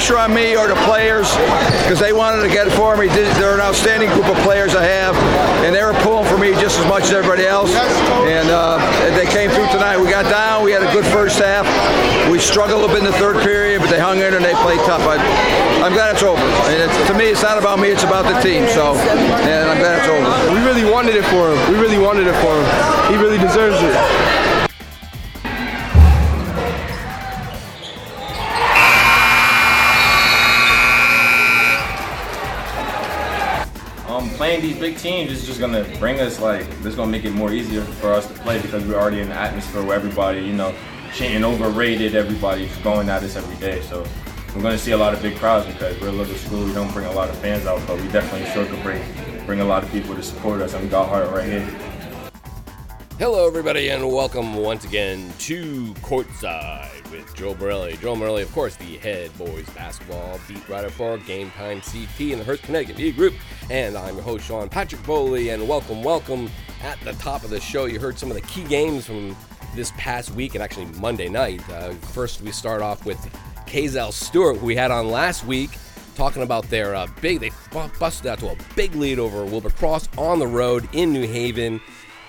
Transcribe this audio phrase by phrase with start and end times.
[0.00, 1.28] Pressure on me or the players
[1.84, 3.06] because they wanted to get it for me.
[3.36, 5.14] They're an outstanding group of players I have,
[5.60, 7.68] and they were pulling for me just as much as everybody else.
[8.24, 8.80] And uh,
[9.12, 10.00] they came through tonight.
[10.00, 10.64] We got down.
[10.64, 11.68] We had a good first half.
[12.32, 14.80] We struggled a bit in the third period, but they hung in and they played
[14.88, 15.04] tough.
[15.04, 15.20] I,
[15.84, 16.40] I'm glad it's over.
[16.72, 17.88] It's, to me, it's not about me.
[17.88, 18.64] It's about the team.
[18.72, 20.24] So, and I'm glad it's over.
[20.56, 21.60] We really wanted it for him.
[21.68, 22.64] We really wanted it for him.
[23.12, 24.59] He really deserves it.
[34.50, 37.52] Playing these big teams is just gonna bring us like this gonna make it more
[37.52, 40.74] easier for us to play because we're already in the atmosphere where everybody, you know,
[41.14, 43.80] chanting overrated, everybody's going at us every day.
[43.82, 44.04] So
[44.52, 46.64] we're gonna see a lot of big crowds because we're a little school.
[46.64, 49.00] We don't bring a lot of fans out, but we definitely sure could bring
[49.46, 51.89] bring a lot of people to support us, and we got heart right here.
[53.20, 57.98] Hello, everybody, and welcome once again to Courtside with Joe Morelli.
[57.98, 62.38] Joe Morelli, of course, the head boys basketball beat writer for Game Time CT in
[62.38, 63.34] the Hearst Connecticut Media Group.
[63.68, 66.48] And I'm your host, Sean Patrick Foley, and welcome, welcome.
[66.82, 69.36] At the top of the show, you heard some of the key games from
[69.74, 71.60] this past week and actually Monday night.
[71.68, 73.18] Uh, first, we start off with
[73.66, 75.72] Kazel Stewart, who we had on last week,
[76.14, 80.08] talking about their uh, big, they busted out to a big lead over Wilbur Cross
[80.16, 81.82] on the road in New Haven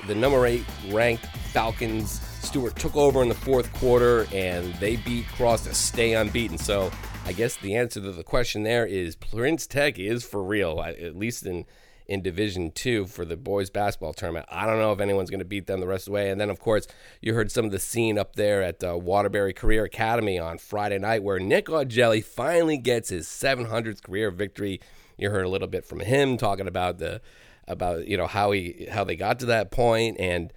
[0.07, 2.21] the number eight ranked Falcons.
[2.41, 6.57] Stewart took over in the fourth quarter and they beat Cross to stay unbeaten.
[6.57, 6.91] So
[7.25, 11.15] I guess the answer to the question there is Prince Tech is for real, at
[11.15, 11.65] least in
[12.07, 14.45] in Division Two for the boys basketball tournament.
[14.49, 16.29] I don't know if anyone's going to beat them the rest of the way.
[16.29, 16.87] And then, of course,
[17.21, 20.99] you heard some of the scene up there at uh, Waterbury Career Academy on Friday
[20.99, 24.81] night, where Nick Augelli finally gets his 700th career victory.
[25.17, 27.21] You heard a little bit from him talking about the
[27.67, 30.51] about you know how he how they got to that point and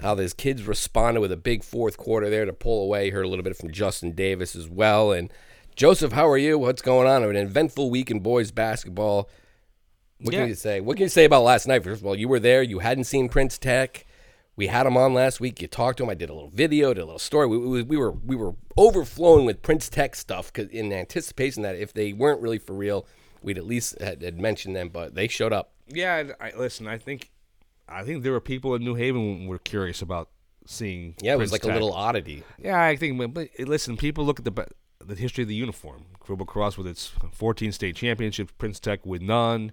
[0.00, 3.10] how his kids responded with a big fourth quarter there to pull away.
[3.10, 5.12] Heard a little bit from Justin Davis as well.
[5.12, 5.32] And
[5.76, 6.58] Joseph, how are you?
[6.58, 7.22] What's going on?
[7.22, 9.30] An eventful week in boys basketball.
[10.20, 10.40] What Yeah.
[10.40, 10.80] can you say?
[10.80, 11.84] What can you say about last night?
[11.84, 12.62] First of all, you were there.
[12.62, 14.04] You hadn't seen Prince Tech.
[14.54, 15.62] We had him on last week.
[15.62, 16.10] You talked to him.
[16.10, 17.46] I did a little video, did a little story.
[17.46, 21.76] We, we, we were we were overflowing with Prince Tech stuff 'cause- in anticipation that
[21.76, 23.06] if they weren't really for real,
[23.42, 24.88] we'd at least had, had mentioned them.
[24.90, 25.72] But they showed up.
[25.92, 26.86] Yeah, I, listen.
[26.86, 27.30] I think,
[27.88, 30.28] I think there were people in New Haven who were curious about
[30.66, 31.14] seeing.
[31.20, 32.42] Yeah, it was like a little oddity.
[32.58, 33.34] Yeah, I think.
[33.34, 34.66] But, listen, people look at the
[35.04, 36.06] the history of the uniform.
[36.20, 39.72] Gribble Cross with its 14 state championships, Prince Tech with none,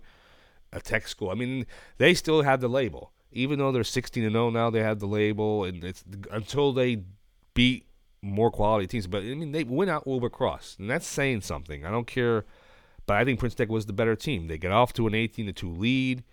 [0.73, 1.29] a Tech school.
[1.29, 1.65] I mean,
[1.97, 4.69] they still have the label, even though they're 16 and 0 now.
[4.69, 7.03] They have the label, and it's until they
[7.53, 7.85] beat
[8.21, 9.07] more quality teams.
[9.07, 11.85] But I mean, they went out Wilbur Cross, and that's saying something.
[11.85, 12.45] I don't care,
[13.09, 14.49] but I think Prince Tech was the better team.
[14.49, 16.23] They get off to an 18 to 2 lead.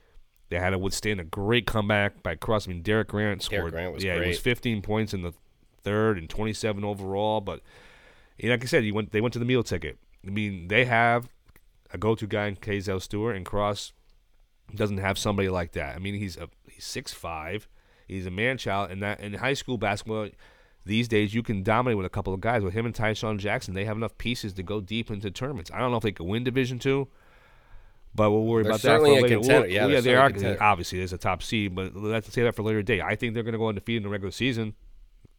[0.50, 2.68] They had to withstand a great comeback by Cross.
[2.68, 3.60] I mean, Derek Grant scored.
[3.60, 5.32] Derek Grant was yeah, it was 15 points in the
[5.80, 7.40] third and 27 overall.
[7.40, 7.62] But
[8.36, 9.96] you know, like I said, you went they went to the meal ticket.
[10.26, 11.30] I mean, they have
[11.94, 13.94] a go-to guy in Kazel Stewart, and Cross
[14.74, 15.96] doesn't have somebody like that.
[15.96, 17.68] I mean, he's a he's six five.
[18.06, 20.28] He's a man child, and that in high school basketball
[20.86, 22.62] these days you can dominate with a couple of guys.
[22.62, 25.70] With him and Tyshawn Jackson, they have enough pieces to go deep into tournaments.
[25.74, 27.08] I don't know if they could win Division two.
[28.14, 29.40] But we'll worry They're about that for later.
[29.40, 30.30] We'll- Yeah, yeah, they are.
[30.30, 30.62] contender.
[30.62, 33.02] Obviously, there's a top seed, but let's say that for later day.
[33.02, 34.72] I think they're going to go undefeated in the regular season,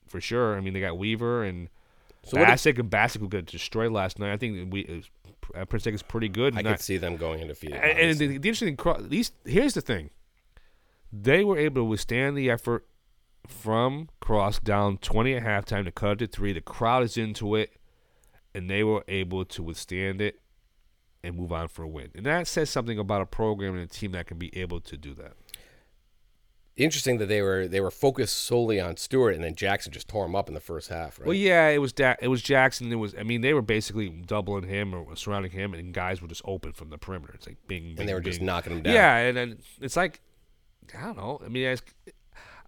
[0.08, 0.56] for sure.
[0.56, 1.70] I mean, they got Weaver and
[2.24, 4.32] So Bassick, and Bassick who got destroyed last night.
[4.32, 5.04] I think we
[5.56, 6.56] uh, Prince Tech is pretty good.
[6.56, 7.78] I Not- could see them going undefeated.
[7.78, 8.78] and, and the, the interesting,
[9.10, 10.12] these here's the thing:
[11.12, 12.86] they were able to withstand the effort
[13.48, 16.54] from Cross down twenty at halftime to cut it to three.
[16.54, 17.74] The crowd is into it,
[18.54, 20.40] and they were able to withstand it
[21.24, 22.10] and move on for a win.
[22.16, 24.98] And that says something about a program and a team that can be able to
[24.98, 25.34] do that.
[26.76, 30.26] Interesting that they were they were focused solely on Stewart, and then Jackson just tore
[30.26, 31.20] him up in the first half.
[31.20, 31.26] Right?
[31.26, 32.92] Well, yeah, it was da- it was Jackson.
[32.92, 36.28] It was I mean they were basically doubling him or surrounding him, and guys were
[36.28, 37.34] just open from the perimeter.
[37.34, 38.94] It's like bing, bing and they were just knocking him down.
[38.94, 40.22] Yeah, and then it's like
[40.96, 41.42] I don't know.
[41.44, 41.82] I mean, it's,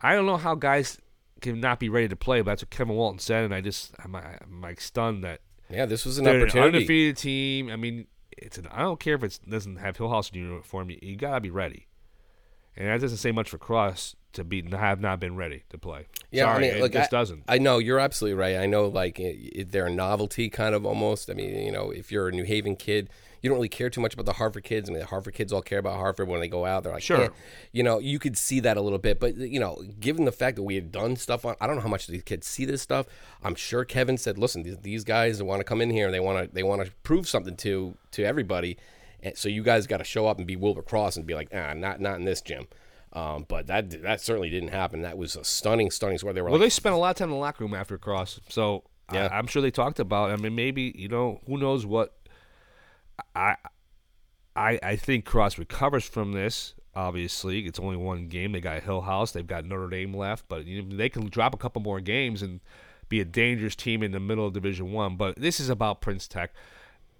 [0.01, 0.98] I don't know how guys
[1.42, 3.94] can not be ready to play, but that's what Kevin Walton said, and I just
[4.04, 5.86] I'm, I'm like stunned that yeah.
[5.86, 6.78] This was an they're an opportunity.
[6.78, 7.69] undefeated team.
[7.69, 8.07] I mean,
[8.38, 10.90] it's an I don't care if it doesn't have Hillhouse in uniform.
[10.90, 11.88] You, you gotta be ready.
[12.75, 16.07] and that doesn't say much for Cross to be have not been ready to play.
[16.31, 17.44] Yeah, Sorry, I mean, it look, just I, doesn't.
[17.48, 18.57] I know you're absolutely right.
[18.57, 21.30] I know, like, it, it, they're a novelty kind of almost.
[21.30, 23.10] I mean, you know, if you're a New Haven kid,
[23.41, 24.89] you don't really care too much about the Harvard kids.
[24.89, 26.83] I mean, the Harvard kids all care about Harvard when they go out.
[26.83, 27.21] They're like, Sure.
[27.24, 27.30] eh.
[27.71, 30.56] you know, you could see that a little bit, but you know, given the fact
[30.57, 32.81] that we had done stuff on, I don't know how much these kids see this
[32.81, 33.06] stuff.
[33.44, 36.19] I'm sure Kevin said, listen, these, these guys want to come in here and they
[36.19, 38.77] want to they want to prove something to to everybody.
[39.21, 41.50] And so you guys got to show up and be Wilbur Cross and be like,
[41.53, 42.68] ah, not not in this gym.
[43.12, 45.01] Um, but that that certainly didn't happen.
[45.01, 46.31] That was a stunning, stunning score.
[46.31, 47.97] They were Well, like, they spent a lot of time in the locker room after
[47.97, 49.27] Cross, so Yeah.
[49.31, 50.30] I, I'm sure they talked about.
[50.30, 52.13] I mean, maybe you know, who knows what.
[53.39, 53.56] I,
[54.56, 56.74] I, I think Cross recovers from this.
[56.95, 58.51] Obviously, it's only one game.
[58.51, 59.31] They got Hill House.
[59.31, 62.41] They've got Notre Dame left, but you know, they can drop a couple more games
[62.41, 62.59] and
[63.07, 65.15] be a dangerous team in the middle of Division One.
[65.15, 66.51] But this is about Prince Tech.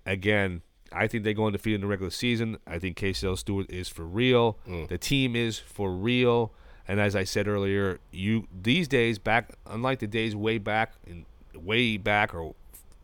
[0.06, 0.62] Again,
[0.92, 2.57] I think they go undefeated in the regular season.
[2.68, 4.57] I think Kazel Stewart is for real.
[4.68, 4.88] Mm.
[4.89, 6.51] The team is for real.
[6.88, 11.25] And as I said earlier, you these days back, unlike the days way back in
[11.54, 12.56] way back or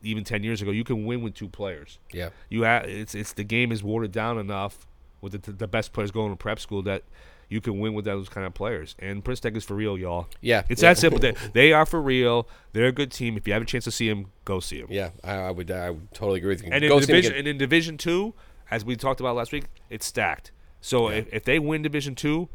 [0.06, 2.00] even ten years ago, you can win with two players.
[2.12, 2.30] yeah.
[2.50, 4.88] You have it's it's the game is watered down enough
[5.22, 7.04] with the, the best players going to prep school that
[7.50, 8.96] you can win with those kind of players.
[9.00, 10.28] And Prince Tech is for real, y'all.
[10.42, 10.90] Yeah, it's yeah.
[10.90, 11.20] that simple.
[11.20, 12.48] they, they are for real.
[12.74, 13.38] They're a good team.
[13.38, 14.88] If you have a chance to see them, go see them.
[14.90, 15.70] Yeah, I, I would.
[15.72, 16.70] I would totally agree with you.
[16.72, 18.34] And in division and in Division Two,
[18.72, 20.52] as we talked about last week, it's stacked.
[20.82, 22.50] So if, if they win Division Two,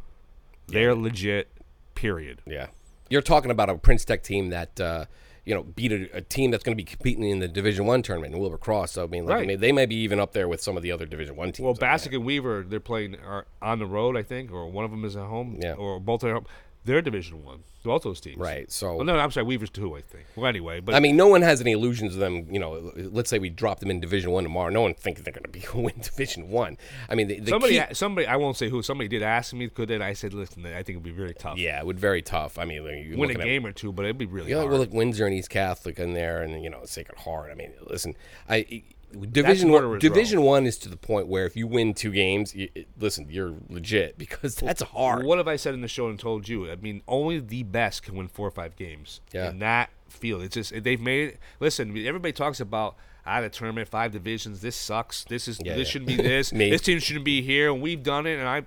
[0.69, 1.49] they're legit.
[1.95, 2.41] Period.
[2.47, 2.69] yeah,
[3.11, 5.05] you're talking about a Prince Tech team that uh,
[5.45, 8.03] you know beat a, a team that's going to be competing in the Division One
[8.03, 8.93] tournament in Wilbur Cross.
[8.93, 10.83] So I mean, like, I mean, they may be even up there with some of
[10.83, 11.65] the other Division One teams.
[11.65, 14.91] Well, Bassick and Weaver, they're playing are on the road, I think, or one of
[14.91, 15.75] them is at home, Yeah.
[15.75, 16.47] or both are at home.
[16.85, 17.61] They're Division One.
[17.83, 20.27] Both those teams, Right, so- well, no, I'm sorry, Weaver's two, I think.
[20.37, 22.47] Well, anyway, but I mean, no one has any illusions of them.
[22.51, 24.69] You know, let's say we drop them in Division One tomorrow.
[24.69, 26.77] No one thinks they're going to be win Division One.
[27.09, 28.83] I mean, the, the somebody, key- somebody, I won't say who.
[28.83, 30.03] Somebody did ask me, could it?
[30.03, 31.57] I said, listen, I think it'd be very tough.
[31.57, 32.59] yeah, it would be very tough.
[32.59, 34.71] I mean, win a looking at- game or two, but it'd be really Yeah, hard.
[34.71, 37.51] well, look, Windsor and East Catholic in there, and you know Sacred Heart.
[37.51, 38.15] I mean, listen,
[38.47, 38.83] I
[39.31, 42.69] division one, division one is to the point where if you win two games, you,
[42.75, 45.25] it- listen, you're legit because that's hard.
[45.25, 46.71] What have I said in the show and told you?
[46.71, 49.51] I mean, only the best can win four or five games Yeah.
[49.51, 50.43] in that field.
[50.43, 51.39] It's just they've made.
[51.61, 52.97] Listen, everybody talks about
[53.27, 54.61] ah, out of tournament, five divisions.
[54.61, 55.25] This sucks.
[55.25, 55.93] This is Yeah, this yeah.
[55.93, 56.53] shouldn't be this.
[56.53, 58.39] This team shouldn't be here, and we've done it.
[58.39, 58.63] And I,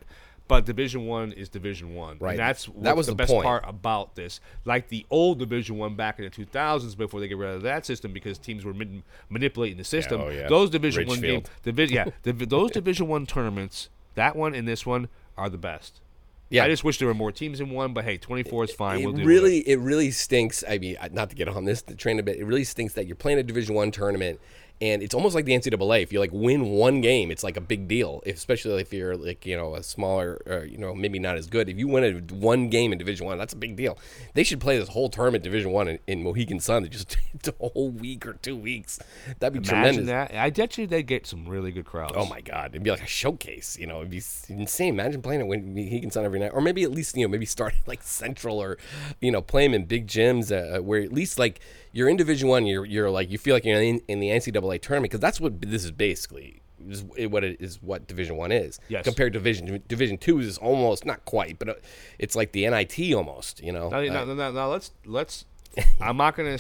[0.48, 2.18] but Division One is Division One.
[2.20, 2.32] Right.
[2.32, 3.46] And that's That was the, the best point.
[3.46, 4.40] part about this.
[4.66, 7.86] Like the old Division One back in the 2000s, before they get rid of that
[7.86, 10.22] system because teams were man- manipulating the system.
[10.22, 10.48] oh, yeah.
[10.48, 14.86] Those Division One games, divi- yeah, divi- those Division One tournaments, that one and this
[14.86, 15.08] one
[15.38, 16.02] are the best.
[16.50, 16.66] Yeah.
[16.66, 19.00] I just wish there were more teams in one, but hey, 24 is fine.
[19.02, 19.70] it we'll do really, it.
[19.70, 20.64] it really stinks.
[20.70, 23.08] I mean, not to get on this to train a bit, it really stinks that
[23.08, 24.40] you're playing a Division One tournament,
[24.84, 26.04] and it's almost like the NCAA.
[26.04, 28.22] If you like win one game, it's like a big deal.
[28.26, 31.48] If, especially if you're like you know a smaller, or, you know maybe not as
[31.48, 31.70] good.
[31.70, 33.98] If you win a one game in Division One, that's a big deal.
[34.34, 36.84] They should play this whole tournament Division One in, in Mohegan Sun.
[36.84, 37.16] They just
[37.48, 39.00] a whole week or two weeks.
[39.40, 40.08] That'd be Imagine tremendous.
[40.08, 40.36] that.
[40.36, 42.16] I bet you they'd get some really good crowds.
[42.18, 42.72] Oh my God!
[42.72, 43.78] It'd be like a showcase.
[43.80, 44.90] You know, it'd be insane.
[44.90, 47.46] Imagine playing it when Mohegan Sun every night, or maybe at least you know maybe
[47.46, 48.78] start at, like Central, or
[49.22, 51.62] you know play them in big gyms uh, where at least like
[51.94, 52.66] you're in Division One.
[52.66, 55.62] You're you're like you feel like you're in, in the NCAA tournament because that's what
[55.62, 56.60] this is basically.
[56.86, 59.06] Is what it is what Division One is Yes.
[59.06, 61.74] compared to Division Division Two is almost not quite, but uh,
[62.20, 63.64] it's like the NIT almost.
[63.64, 65.46] You know, Now, Uh, now, now, now let's let's.
[66.02, 66.58] I'm not gonna.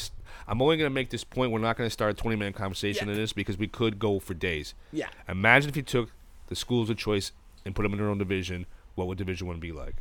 [0.47, 1.51] I'm only gonna make this point.
[1.51, 4.33] We're not gonna start a 20 minute conversation in this because we could go for
[4.33, 4.73] days.
[4.93, 5.09] Yeah.
[5.27, 6.11] Imagine if you took
[6.47, 7.33] the schools of choice
[7.65, 8.65] and put them in their own division.
[8.95, 9.95] What would Division One be like?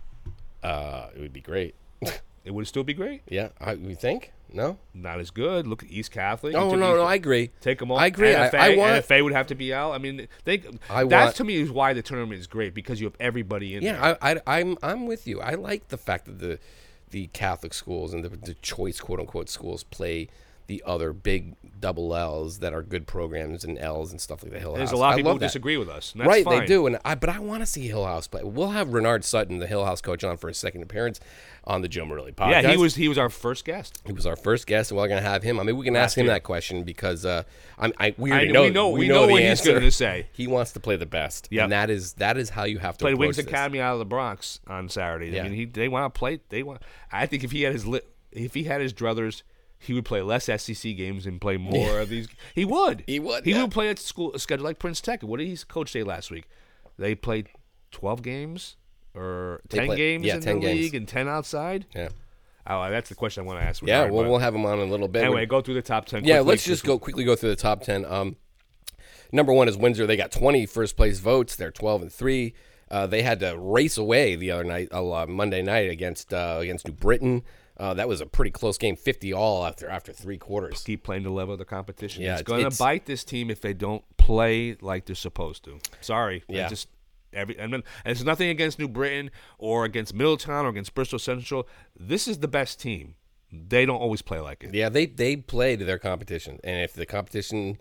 [0.62, 1.74] uh, it would be great.
[2.44, 3.22] It would still be great.
[3.28, 4.32] yeah, I, you think?
[4.54, 4.78] No.
[4.94, 5.66] Not as good.
[5.66, 6.54] Look at East Catholic.
[6.54, 7.50] Oh took no, East- no, I agree.
[7.60, 7.98] Take them all.
[7.98, 8.34] I agree.
[8.34, 9.04] I, NFA, I want.
[9.04, 9.92] NFA would have to be out.
[9.92, 13.00] I mean, think I that's want- to me is why the tournament is great because
[13.00, 13.94] you have everybody in there.
[13.94, 15.40] Yeah, I, I, I'm I'm with you.
[15.40, 16.58] I like the fact that the
[17.10, 20.28] the Catholic schools and the, the choice quote unquote schools play
[20.72, 24.58] the other big double L's that are good programs and L's and stuff like the
[24.58, 24.78] Hill House.
[24.78, 25.46] There's a lot of I people who that.
[25.46, 26.14] disagree with us.
[26.16, 26.60] right, fine.
[26.60, 28.42] they do, and I but I want to see Hill House play.
[28.42, 31.20] We'll have Renard Sutton, the Hill House coach, on for a second appearance
[31.64, 32.62] on the Joe Morelli podcast.
[32.62, 34.00] Yeah, he was he was our first guest.
[34.06, 35.60] He was our first guest, and we're going to have him.
[35.60, 36.34] I mean, we can ask him year.
[36.34, 37.42] that question because uh,
[37.78, 39.60] I'm, I we I- already we know know- we, we know, know the what he's
[39.60, 40.28] gonna say.
[40.32, 42.96] He wants to play the best, yeah, and that is that is how you have
[42.98, 43.46] to play Wings this.
[43.46, 45.30] Academy out of the Bronx on Saturday.
[45.30, 45.40] Yeah.
[45.40, 46.38] I mean, he they want to play.
[46.48, 46.80] They want.
[47.10, 48.00] I think if he had his li-
[48.30, 49.42] if he had his druthers,
[49.82, 52.28] he would play less SCC games and play more of these.
[52.54, 53.04] He would.
[53.06, 53.62] He would, He yeah.
[53.62, 55.22] would play at school a schedule like Prince Tech.
[55.22, 56.44] What did his coach say last week?
[56.98, 57.48] They played
[57.90, 58.76] twelve games
[59.14, 60.80] or They ten games yeah, in 10 the games.
[60.80, 61.86] league and ten outside.
[61.94, 62.08] Yeah,
[62.66, 63.82] Oh, that's the question I want to ask.
[63.84, 64.08] yeah.
[64.08, 65.24] Well, we'll have him on in a little bit.
[65.24, 66.24] anyway, go through the top ten.
[66.24, 68.04] Yeah, let's just go quickly go through the top ten.
[68.04, 68.36] Um,
[69.32, 70.06] number one is Windsor.
[70.06, 71.56] They got 20 first place votes.
[71.56, 72.54] They're 12 and three.
[72.90, 76.86] Uh, they had to race away the other night, uh, Monday night against uh, against
[76.86, 77.42] New Britain.
[77.76, 80.82] Uh, that was a pretty close game, fifty all after after three quarters.
[80.82, 82.22] Keep playing the level of the competition.
[82.22, 85.64] Yeah, it's it's- going to bite this team if they don't play like they're supposed
[85.64, 85.78] to.
[86.00, 86.44] Sorry.
[86.48, 86.68] Yeah.
[86.68, 86.88] just
[87.32, 91.18] every and, then, and it's nothing against New Britain or against Middletown or against Bristol
[91.18, 91.66] Central.
[91.98, 93.14] This is the best team.
[93.50, 94.74] They don't always play like it.
[94.74, 97.78] Yeah, they they play to their competition, and if the competition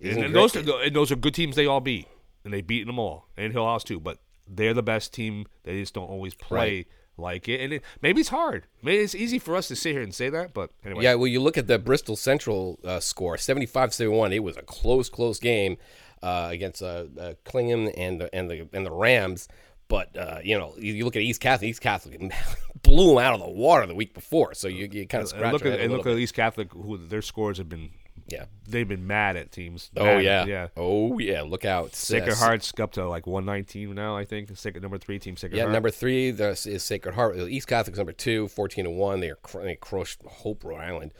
[0.00, 1.54] isn't And, and those and those are good teams.
[1.56, 2.08] They all beat,
[2.44, 4.00] and they beat them all, and Hill House too.
[4.00, 5.46] But they're the best team.
[5.62, 6.86] They just don't always play Right.
[7.16, 7.60] Like it.
[7.60, 8.66] And it, maybe it's hard.
[8.82, 10.52] Maybe it's easy for us to sit here and say that.
[10.52, 14.32] But anyway, Yeah, well, you look at the Bristol Central uh, score, 75-71.
[14.32, 15.76] It was a close, close game
[16.22, 19.48] uh, against uh, uh, Klingham and the and the and the Rams.
[19.88, 21.70] But uh, you know, you, you look at East Catholic.
[21.70, 22.18] East Catholic
[22.82, 24.54] blew them out of the water the week before.
[24.54, 26.16] So you, you kind of and scratch look your at and look at.
[26.16, 27.90] East Catholic, who their scores have been.
[28.26, 28.44] Yeah.
[28.66, 29.90] They've been mad at teams.
[29.96, 30.44] Oh Mad, yeah.
[30.46, 30.68] yeah.
[30.76, 31.42] Oh yeah.
[31.42, 31.94] Look out.
[31.94, 32.40] Sacred Yes.
[32.40, 34.48] Hearts up to like 119 now, I think.
[34.56, 35.72] Sacred number three team, Sacred Yeah, Heart.
[35.74, 37.36] number three the, is Sacred Heart.
[37.36, 39.20] East Catholic's number two, 14 to one.
[39.20, 41.12] They are cr- they crushed Hope Rhode Island,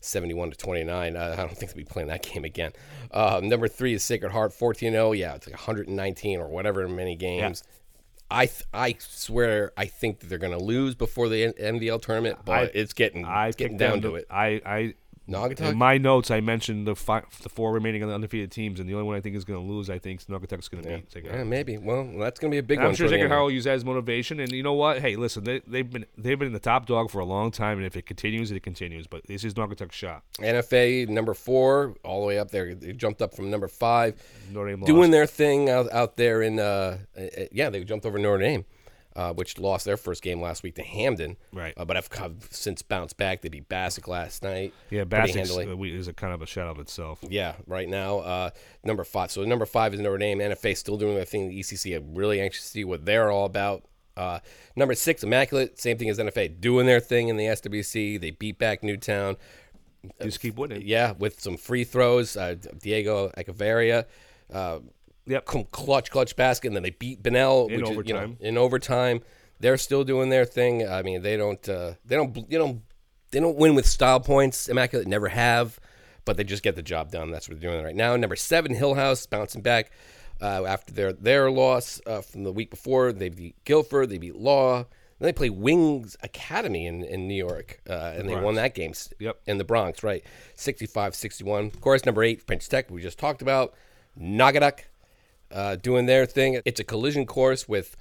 [0.00, 1.16] 71 to 29.
[1.16, 2.72] Uh, I don't think they'll be playing that game again.
[3.10, 5.12] Uh, number three is Sacred Heart, 14 0.
[5.12, 7.64] Yeah, it's like 119 or whatever many games.
[8.30, 12.38] I th- I swear I think that they're going to lose before the NVL tournament,
[12.46, 14.26] but I- it's getting I it's getting down to it.
[14.30, 14.94] I, I
[15.28, 15.70] Naugatuck?
[15.70, 19.06] in my notes, I mentioned the fi- the four remaining undefeated teams, and the only
[19.06, 21.34] one I think is going to lose, I think, is Naugatuck's going to beat Sacred
[21.34, 21.78] Yeah, maybe.
[21.78, 22.90] Well, that's going to be a big And one.
[22.90, 24.40] I'm sure Sacred will use that as motivation.
[24.40, 25.00] And you know what?
[25.00, 27.78] Hey, listen, they, they've been they've been in the top dog for a long time,
[27.78, 29.06] and if it continues, it continues.
[29.06, 30.22] But this is Naugatuck's shot.
[30.38, 32.74] NFA number four, all the way up there.
[32.74, 34.20] They jumped up from number five.
[34.50, 35.12] Notre Dame doing lost.
[35.12, 38.64] their thing out, out there in uh, uh, yeah they jumped over Notre Dame
[39.14, 41.36] uh, which lost their first game last week to Hamden.
[41.52, 41.74] Right.
[41.76, 43.42] uh, but have come- since bounced back.
[43.42, 44.72] They beat Bassick last night.
[44.90, 45.66] Yeah, handily.
[45.66, 47.18] uh, is a kind of a shadow of itself.
[47.28, 48.50] yeah right now uh,
[48.84, 49.30] number five.
[49.30, 50.38] So number five is Notre Dame.
[50.38, 51.48] NFA still doing their thing.
[51.48, 53.84] The ECC I'm really anxious to see what they're all about.
[54.16, 54.38] Uh,
[54.76, 58.58] number six Immaculate same thing as NFA doing their thing in the SWC they beat
[58.58, 59.36] back Newtown.
[60.20, 60.82] Just keep winning.
[60.84, 62.36] yeah with some free throws.
[62.36, 64.04] Uh, Diego Echeverria
[64.52, 64.80] uh,
[65.26, 65.48] Yep.
[65.48, 68.36] cl- clutch clutch basket and then they beat Benell In which is, you know, overtime.
[68.40, 69.20] in overtime.
[69.60, 70.88] They're still doing their thing.
[70.88, 72.80] I mean they don't uh, they don't you know
[73.30, 75.78] they don't win with style points immaculate never have
[76.24, 77.30] but they just get the job done.
[77.30, 78.14] That's what they're doing right now.
[78.16, 79.90] Number 7 Hill House bouncing back
[80.40, 83.12] uh, after their their loss uh, from the week before.
[83.12, 84.86] They beat Guilford they beat Law.
[85.18, 88.92] Then they play Wings Academy in, in New York uh, and they won that game
[89.20, 89.38] Yep.
[89.46, 90.24] in the Bronx right.
[90.56, 93.74] 65-61 of course number 8 Prince Tech we just talked about.
[94.20, 94.80] Naugatuck
[95.52, 96.60] uh, doing their thing.
[96.64, 97.96] It's a collision course with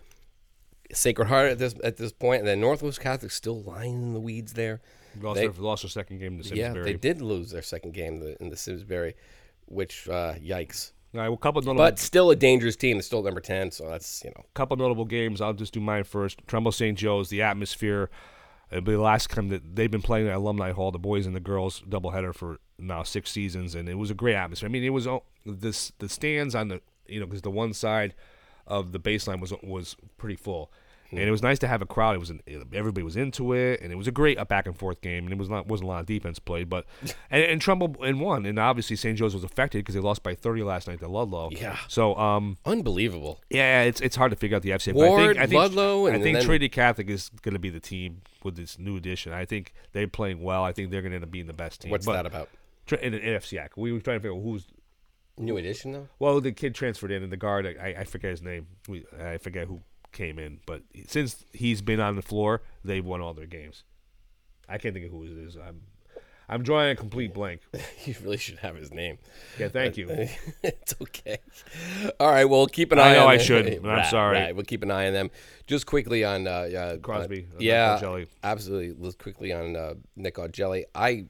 [0.93, 4.19] Sacred Heart at this at this point, and then Northwest Catholic still lying in the
[4.19, 4.81] weeds there.
[5.21, 6.85] Lost, They- their, lost their second game to yeah, Simsbury.
[6.93, 9.15] they did lose their second game in the Simsbury,
[9.65, 10.91] which uh, yikes.
[11.13, 12.97] All right, well, a couple notable, But still a dangerous team.
[12.97, 15.41] It's still number ten, so that's you know couple notable games.
[15.41, 16.39] I'll just do mine first.
[16.47, 16.97] Trumbull St.
[16.97, 18.09] Joe's, the atmosphere.
[18.71, 21.35] It'll be the last time that they've been playing at Alumni Hall, the boys and
[21.35, 24.69] the girls doubleheader for now six seasons, and it was a great atmosphere.
[24.69, 26.79] I mean, it was all- this the stands on the
[27.11, 28.13] you know because the one side
[28.67, 30.71] of the baseline was was pretty full.
[31.13, 32.15] And it was nice to have a crowd.
[32.15, 32.41] It was an,
[32.71, 35.25] everybody was into it, and it was a great uh, back and forth game.
[35.25, 36.85] And it was not wasn't a lot of defense played, but
[37.29, 38.45] and, and Trumbull and won.
[38.45, 39.17] And obviously St.
[39.17, 41.49] Joe's was affected because they lost by 30 last night to Ludlowe.
[41.51, 41.75] Yeah.
[41.89, 43.41] So um, unbelievable.
[43.49, 44.93] yeah, it's it's hard to figure out the FCA.
[44.93, 47.55] Ward, but I think, I think, Ludlowe, I and think then- Trinity Catholic is going
[47.55, 49.33] to be the team with this new addition.
[49.33, 50.63] I think they're playing well.
[50.63, 51.91] I think they're going to end up being the best team.
[51.91, 52.47] What's But- that about?
[53.01, 53.69] In an FCIAC.
[53.75, 54.65] We were trying to figure out who's.
[55.37, 56.07] New addition though.
[56.19, 57.65] Well, the kid transferred in, and the guard.
[57.65, 58.67] I, I forget his name.
[58.87, 63.21] We, I forget who came in, but since he's been on the floor, they've won
[63.21, 63.83] all their games.
[64.67, 65.55] I can't think of who it is.
[65.57, 65.81] I'm
[66.49, 67.61] I'm drawing a complete blank.
[68.05, 69.19] You really should have his name.
[69.59, 70.07] Yeah, thank you.
[70.63, 71.37] it's okay.
[72.19, 73.13] All right, well, keep an I eye.
[73.13, 73.45] know on I them.
[73.45, 74.37] should, I'm Right, sorry.
[74.39, 75.29] Right, we'll keep an eye on them.
[75.67, 78.95] Just quickly on uh, uh, Crosby, uh, yeah, absolutely.
[78.99, 80.85] Let's quickly on uh, Nick Augelli.
[80.95, 81.25] I,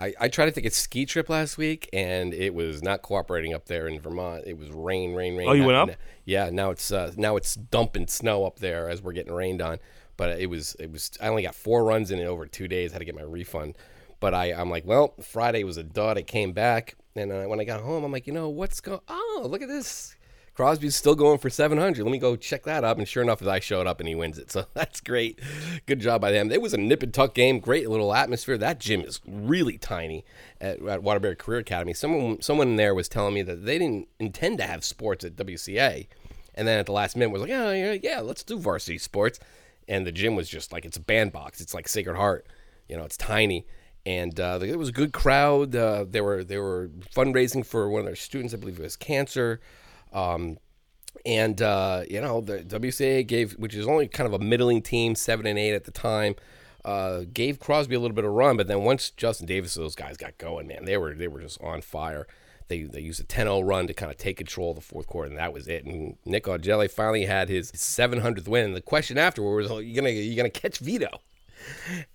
[0.00, 3.52] I, I tried to take a ski trip last week, and it was not cooperating
[3.52, 4.44] up there in Vermont.
[4.46, 5.48] It was rain, rain, rain.
[5.48, 5.98] Oh, you Now- went up?
[6.24, 6.50] Yeah.
[6.50, 9.78] Now it's uh, now it's dumping snow up there as we're getting rained on.
[10.16, 11.10] But it was it was.
[11.20, 12.92] I only got four runs in it over two days.
[12.92, 13.76] had to get my refund.
[14.20, 16.18] But I, I'm like, well, Friday was a dud.
[16.18, 18.98] I came back, and uh, when I got home, I'm like, you know, what's going?
[19.06, 20.16] Oh, look at this.
[20.58, 22.02] Crosby's still going for 700.
[22.02, 22.98] Let me go check that up.
[22.98, 24.50] And sure enough, I showed up and he wins it.
[24.58, 25.38] So that's great.
[25.86, 26.50] Good job by them.
[26.50, 27.60] It was a nip and tuck game.
[27.60, 28.58] Great little atmosphere.
[28.58, 30.24] That gym is really tiny
[30.60, 31.94] at, at Waterbury Career Academy.
[31.94, 36.08] Someone, someone there was telling me that they didn't intend to have sports at WCA.
[36.56, 39.38] And then at the last minute was like, yeah, yeah, yeah, let's do varsity sports.
[39.86, 41.60] And the gym was just like, it's a bandbox.
[41.60, 42.48] It's like Sacred Heart.
[42.88, 43.64] You know, it's tiny
[44.04, 45.76] and uh, it was a good crowd.
[45.76, 48.96] Uh, they were they were fundraising for one of their students, I believe it was
[48.96, 49.60] cancer,
[50.12, 50.58] um,
[51.24, 55.14] And uh, you know the WCA gave, which is only kind of a middling team,
[55.14, 56.34] seven and eight at the time,
[56.84, 58.56] uh, gave Crosby a little bit of run.
[58.56, 61.40] But then once Justin Davis, and those guys got going, man, they were they were
[61.40, 62.26] just on fire.
[62.68, 65.30] They, they used a 10-0 run to kind of take control of the fourth quarter,
[65.30, 65.86] and that was it.
[65.86, 68.66] And Nick Augelli finally had his 700th win.
[68.66, 71.08] And the question afterward was, "Are you gonna you gonna catch Vito?"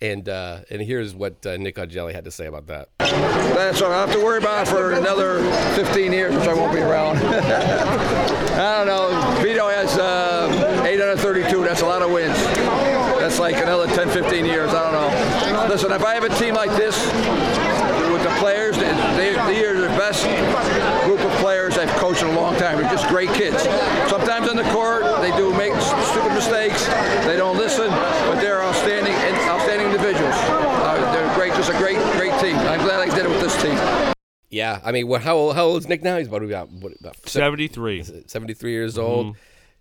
[0.02, 2.90] And uh, and here's what uh, Nick Augelli had to say about that.
[3.00, 5.42] That's what I have to worry about for another
[5.76, 7.18] 15 years, which I won't be around.
[8.54, 9.42] I don't know.
[9.42, 11.64] Vito has uh, 832.
[11.64, 12.38] That's a lot of wins.
[13.24, 14.74] That's like another 10, 15 years.
[14.74, 15.68] I don't know.
[15.68, 16.96] Listen, if I have a team like this
[18.12, 18.92] with the players, they,
[19.48, 20.24] they are the best
[21.06, 22.78] group of players I've coached in a long time.
[22.78, 23.64] They're just great kids.
[24.10, 26.86] Sometimes on the court, they do make stupid mistakes.
[27.26, 29.14] They don't listen, but they're outstanding,
[29.48, 30.36] outstanding individuals.
[30.36, 32.58] Uh, they're great, just a great, great team.
[32.58, 33.78] I'm glad I did it with this team.
[34.54, 35.24] Yeah, I mean, what?
[35.24, 35.56] How old?
[35.56, 36.20] How old is Nick now?
[36.20, 38.04] He's about about, what, about 73.
[38.28, 39.36] 73 years old.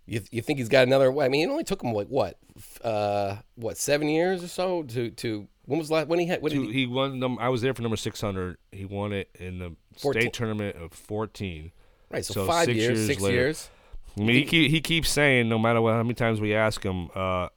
[0.07, 1.21] You, you think he's got another?
[1.21, 2.37] I mean, it only took him like what,
[2.83, 6.51] uh, what seven years or so to to when was last when he had when
[6.51, 7.19] he, he, won.
[7.19, 8.57] Num- I was there for number 600.
[8.71, 10.21] He won it in the 14.
[10.23, 11.71] state tournament of 14.
[12.09, 12.25] right?
[12.25, 13.35] So, so five six years, years six later.
[13.35, 13.69] years.
[14.17, 16.83] I mean, he, keep, he keeps saying, no matter what, how many times we ask
[16.83, 17.49] him, uh,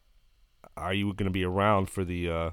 [0.76, 2.30] are you going to be around for the.
[2.30, 2.50] Uh,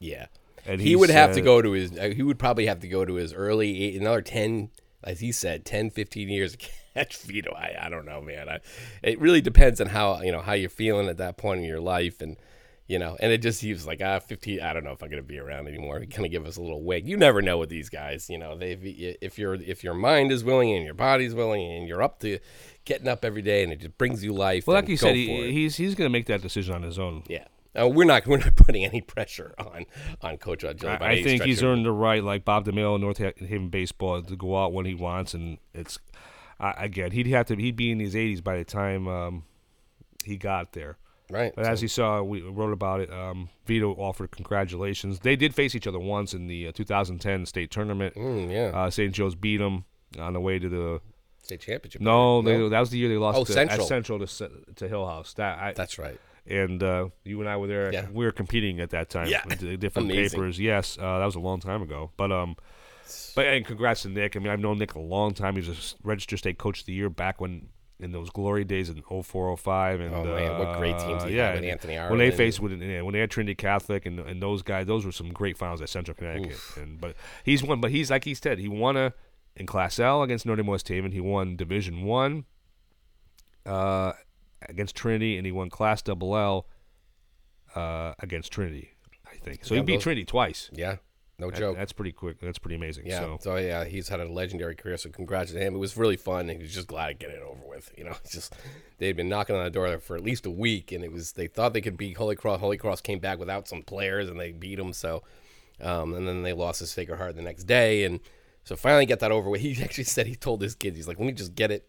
[0.00, 0.26] Yeah,
[0.66, 1.96] and he, would have to go to his.
[1.96, 4.70] Uh, he would probably have to go to his early eight, another ten,
[5.02, 7.52] as he said, 10, 15 years to catch Vito.
[7.52, 8.48] I, I don't know, man.
[8.48, 8.60] I,
[9.02, 11.80] it really depends on how you know how you're feeling at that point in your
[11.80, 12.36] life, and
[12.86, 14.60] you know, and it just he was like, ah, fifteen.
[14.60, 16.00] I don't know if I'm gonna be around anymore.
[16.00, 17.08] He kind of give us a little wig.
[17.08, 18.28] You never know with these guys.
[18.28, 18.72] You know, they
[19.20, 22.38] if your if your mind is willing and your body's willing and you're up to
[22.84, 24.66] getting up every day and it just brings you life.
[24.66, 27.22] Well, like you said, he, he's he's going to make that decision on his own.
[27.28, 27.46] yeah.
[27.78, 29.86] Uh, we're not we're not putting any pressure on
[30.20, 31.00] on Coach Augelli.
[31.00, 34.56] I, I think he's earned the right, like Bob DeMaio, North Haven baseball, to go
[34.62, 35.98] out when he wants, and it's
[36.60, 39.44] I again he'd have to he'd be in his 80s by the time um,
[40.24, 40.98] he got there.
[41.30, 41.52] right.
[41.56, 43.10] But as you saw, we wrote about it.
[43.12, 45.20] Um, Vito offered congratulations.
[45.20, 48.14] They did face each other once in the uh, 2010 state tournament.
[48.16, 48.78] Mm, yeah.
[48.78, 49.12] Uh, St.
[49.14, 49.84] Joe's beat them
[50.18, 51.00] on the way to the.
[51.42, 52.02] state championship.
[52.02, 53.80] No, they, that was the year they lost Oh, to, Central.
[53.80, 55.32] at Central to to Hill House.
[55.34, 56.20] That I, That's right.
[56.46, 57.92] And uh, you and I were there.
[57.92, 58.06] Yeah.
[58.12, 59.28] We were competing at that time.
[59.28, 59.44] Yeah.
[59.44, 60.38] different Amazing.
[60.38, 60.58] papers.
[60.60, 62.10] Yes, uh, that was a long time ago.
[62.16, 62.56] But um,
[63.34, 64.36] but and congrats to Nick.
[64.36, 65.54] I mean, I've known Nick a long time.
[65.56, 67.68] He was a registered state coach of the year back when
[68.00, 70.00] in those glory days in 04, 05.
[70.00, 72.32] and Oh, man, what great teams uh, he had yeah, with and Anthony when they
[72.32, 75.32] faced with yeah, when they had Trinity Catholic and and those guys, those were some
[75.32, 76.58] great finals at Central Connecticut.
[76.76, 77.14] And but
[77.44, 77.80] he's won.
[77.80, 79.14] But he's like he said, he won a
[79.54, 81.12] in Class L against Notre Dame West Haven.
[81.12, 82.46] He won Division One
[83.66, 84.12] uh,
[84.68, 86.66] against Trinity, and he won Class Double L
[87.74, 88.90] uh, against Trinity.
[89.30, 89.74] I think so.
[89.74, 90.70] Yeah, he beat those- Trinity twice.
[90.72, 90.96] Yeah.
[91.38, 91.76] No That- joke.
[91.76, 92.38] that's pretty quick.
[92.40, 93.06] That's pretty amazing.
[93.06, 93.20] Yeah.
[93.20, 93.56] So So.
[93.56, 94.96] yeah, he's had a legendary career.
[94.96, 95.74] So congrats to him.
[95.74, 97.90] It was really fun, and he was just glad to get it over with.
[97.96, 98.54] You know, it's just
[98.98, 101.46] they'd been knocking on the door for at least a week, and it was they
[101.48, 102.60] thought they could beat Holy Cross.
[102.60, 104.92] Holy Cross came back without some players, and they beat them.
[104.92, 105.22] So,
[105.80, 108.20] um, and then they lost to Sacred Heart the next day, and
[108.64, 109.60] so finally get that over with.
[109.62, 111.88] He actually said he told his kids, he's like, "Let me just get it."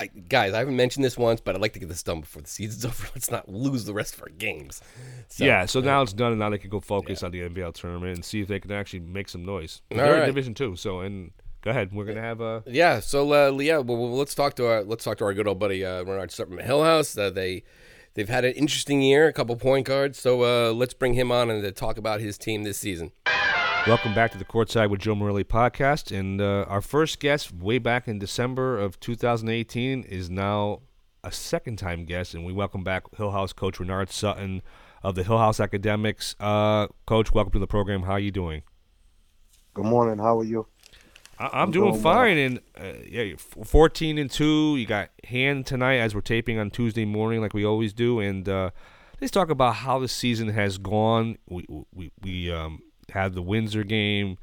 [0.00, 2.40] I, guys, I haven't mentioned this once, but I'd like to get this done before
[2.40, 3.06] the season's over.
[3.14, 4.80] Let's not lose the rest of our games.
[5.28, 7.74] So, yeah, so now it's done, and now they can go focus on the NVL
[7.74, 9.82] tournament and see if they can actually make some noise.
[9.92, 10.26] All They're in.
[10.26, 11.92] Division Two, so and go ahead.
[11.92, 15.04] We're gonna have a Yeah, so uh, yeah, well, well, let's talk to our let's
[15.04, 17.16] talk to our good old buddy uh, Renard Sutton from Hill House.
[17.16, 17.62] Uh, they
[18.14, 20.18] they've had an interesting year, a couple point guards.
[20.18, 23.12] So uh, let's bring him on and to talk about his team this season.
[23.86, 26.16] Welcome back to the Courtside with Joe Morelli podcast.
[26.16, 30.80] And uh, our first guest, way back in December of 2018, is now
[31.24, 34.62] a second time guest, and we welcome back Hill House coach Renard Sutton
[35.02, 36.34] of the Hill House Academics.
[36.40, 38.02] Uh, coach, welcome to the program.
[38.02, 38.62] How are you doing?
[39.74, 40.18] Good morning.
[40.18, 40.66] How are you?
[41.38, 42.14] I- I'm, I'm doing doing well.
[42.14, 44.76] fine, and uh, yeah, you're 14 and two.
[44.76, 48.48] You got hand tonight as we're taping on Tuesday morning, like we always do, and
[48.48, 48.70] uh,
[49.20, 51.38] let's talk about how the season has gone.
[51.48, 51.64] We
[51.94, 54.38] we we um, had the Windsor game,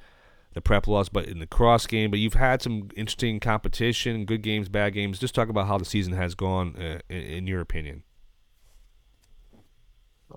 [0.54, 4.42] the prep loss, but in the cross game, but you've had some interesting competition, good
[4.42, 5.20] games, bad games.
[5.20, 8.04] Just talk about how the season has gone, uh, in, in your opinion.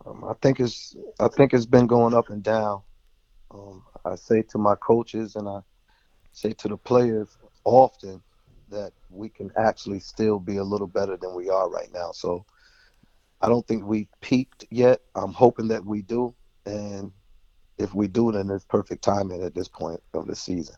[0.07, 2.83] Um, I think it's I think it's been going up and down.
[3.51, 5.61] Um, I say to my coaches and I
[6.33, 8.23] say to the players often
[8.71, 12.13] that we can actually still be a little better than we are right now.
[12.13, 12.45] So
[13.41, 15.01] I don't think we peaked yet.
[15.15, 16.35] I'm hoping that we do,
[16.67, 17.11] and
[17.81, 20.77] if we do, then it's perfect timing at this point of the season.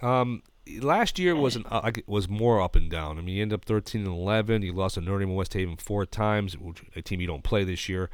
[0.00, 0.42] Um,
[0.80, 3.18] last year was an uh, was more up and down.
[3.18, 4.62] I mean, you end up thirteen and eleven.
[4.62, 7.44] You lost to Notre Dame and West Haven four times, which a team you don't
[7.44, 8.10] play this year.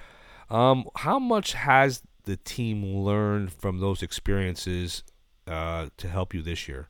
[0.49, 5.03] Um, how much has the team learned from those experiences
[5.47, 6.89] uh, to help you this year?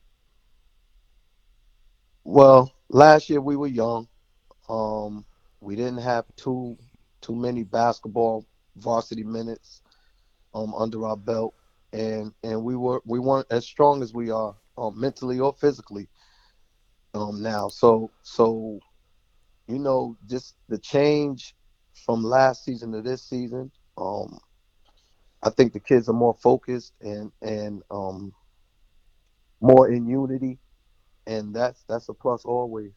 [2.23, 4.07] Well, last year we were young.
[4.69, 5.25] Um,
[5.59, 6.77] we didn't have too
[7.21, 9.82] too many basketball varsity minutes
[10.53, 11.53] um, under our belt,
[11.93, 16.09] and and we were we weren't as strong as we are um, mentally or physically
[17.13, 17.67] um, now.
[17.69, 18.79] So so
[19.67, 21.55] you know just the change
[22.05, 23.71] from last season to this season.
[23.97, 24.39] Um,
[25.43, 28.33] I think the kids are more focused and and um,
[29.61, 30.59] more in unity,
[31.27, 32.91] and that's that's a plus always.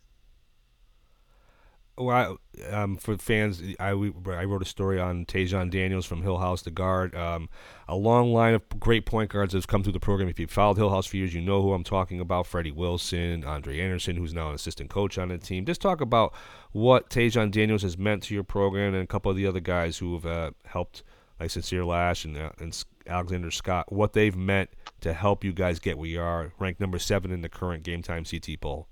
[1.99, 6.21] Well, I, um, for fans, I, we, I wrote a story on Tajon Daniels from
[6.21, 7.15] Hill House, the guard.
[7.15, 7.49] Um,
[7.89, 10.29] a long line of great point guards has come through the program.
[10.29, 12.47] If you've followed Hill House for years, you know who I'm talking about.
[12.47, 15.65] Freddie Wilson, Andre Anderson, who's now an assistant coach on the team.
[15.65, 16.35] Just talk about
[16.73, 19.97] what Tajon Daniels has meant to your program and a couple of the other guys
[19.97, 21.03] who have uh, helped,
[21.41, 24.69] like Sincere Lash and, uh, and Alexander Scott, what they've meant
[25.01, 28.03] to help you guys get where you are, ranked number seven in the current Game
[28.03, 28.87] Time CT poll.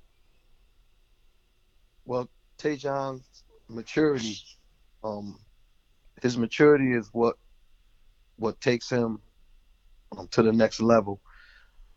[2.07, 2.31] Well,
[2.65, 4.39] Tajon's maturity,
[5.03, 5.39] um,
[6.23, 7.37] his maturity is what
[8.37, 9.21] what takes him
[10.17, 11.21] um, to the next level.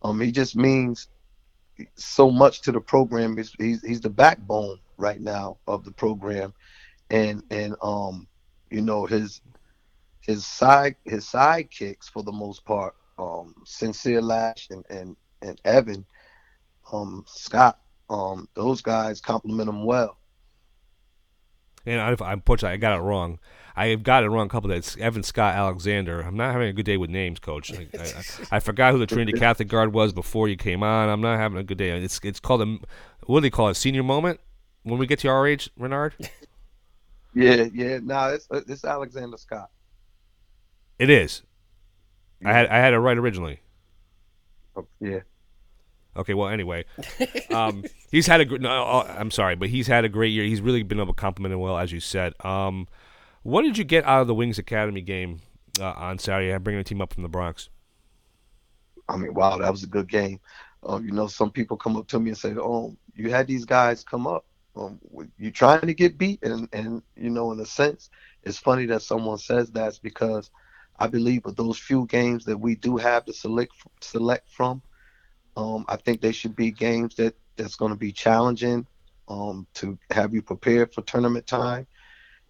[0.01, 1.07] Um, he just means
[1.95, 3.37] so much to the program.
[3.37, 6.53] He's, he's he's the backbone right now of the program,
[7.09, 8.27] and and um,
[8.69, 9.41] you know his
[10.19, 16.05] his side his sidekicks for the most part, um, Sincere Lash and and and Evan,
[16.91, 20.17] um, Scott, um, those guys compliment him well
[21.87, 23.39] and I, unfortunately I got it wrong.
[23.75, 24.97] I have got it wrong a couple of days.
[24.99, 26.21] Evan Scott Alexander.
[26.21, 27.71] I'm not having a good day with names, Coach.
[27.71, 28.23] I, I,
[28.57, 31.09] I, forgot who the Trinity Catholic guard was before you came on.
[31.09, 31.91] I'm not having a good day.
[31.91, 32.77] It's it's called a
[33.27, 33.75] what do they call it?
[33.75, 34.39] Senior moment
[34.83, 36.15] when we get to our age, Renard.
[37.37, 37.99] Yeah, yeah.
[38.01, 39.69] No, it's it's Alexander Scott.
[40.97, 41.43] It is.
[42.41, 42.49] Yeah.
[42.49, 43.59] I had I had it right originally.
[44.75, 45.19] Oh, yeah.
[46.17, 46.85] Okay, well, anyway,
[47.51, 48.61] um, he's had a great.
[48.61, 50.43] No, uh, I'm sorry, but he's had a great year.
[50.45, 52.33] He's really been able to compliment him well, as you said.
[52.43, 52.87] Um,
[53.43, 55.39] what did you get out of the Wings Academy game
[55.79, 56.57] uh, on Saturday?
[56.57, 57.69] Bringing a team up from the Bronx.
[59.07, 60.39] I mean, wow, that was a good game.
[60.83, 63.65] Um, you know, some people come up to me and say, "Oh, you had these
[63.65, 64.45] guys come up.
[64.75, 64.99] Um,
[65.37, 68.09] you trying to get beat?" And and you know, in a sense,
[68.43, 70.49] it's funny that someone says that because
[70.99, 74.81] I believe with those few games that we do have to select select from
[75.57, 78.85] um, I think they should be games that that's going to be challenging
[79.27, 81.87] um, to have you prepared for tournament time.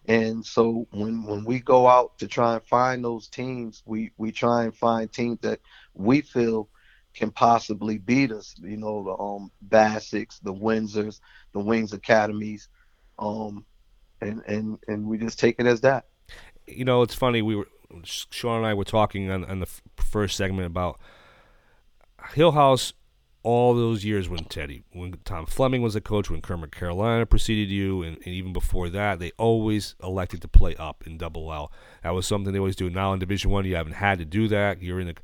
[0.06, 4.30] And so when when we go out to try and find those teams, we we
[4.30, 5.60] try and find teams that
[5.94, 6.68] we feel
[7.14, 8.54] can possibly beat us.
[8.62, 11.20] You know, the um the Windsors,
[11.52, 12.68] the Wings Academies,
[13.18, 13.64] um,
[14.20, 16.06] and and and we just take it as that.
[16.66, 17.40] You know, it's funny.
[17.40, 17.68] We were
[18.04, 21.00] Sean and I were talking on, on the first segment about
[22.34, 22.92] Hill House
[23.42, 27.70] all those years when Teddy, when Tom Fleming was a coach, when Kermit Carolina preceded
[27.70, 31.72] you, and, and, even before that, they always elected to play up in Double L.
[32.02, 32.90] That was something they always do.
[32.90, 34.82] Now in Division One, you haven't had to do that.
[34.82, 35.14] You're in the.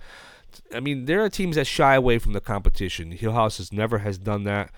[0.74, 3.12] I mean, there are teams that shy away from the competition.
[3.12, 4.70] Hillhouse has never has done that.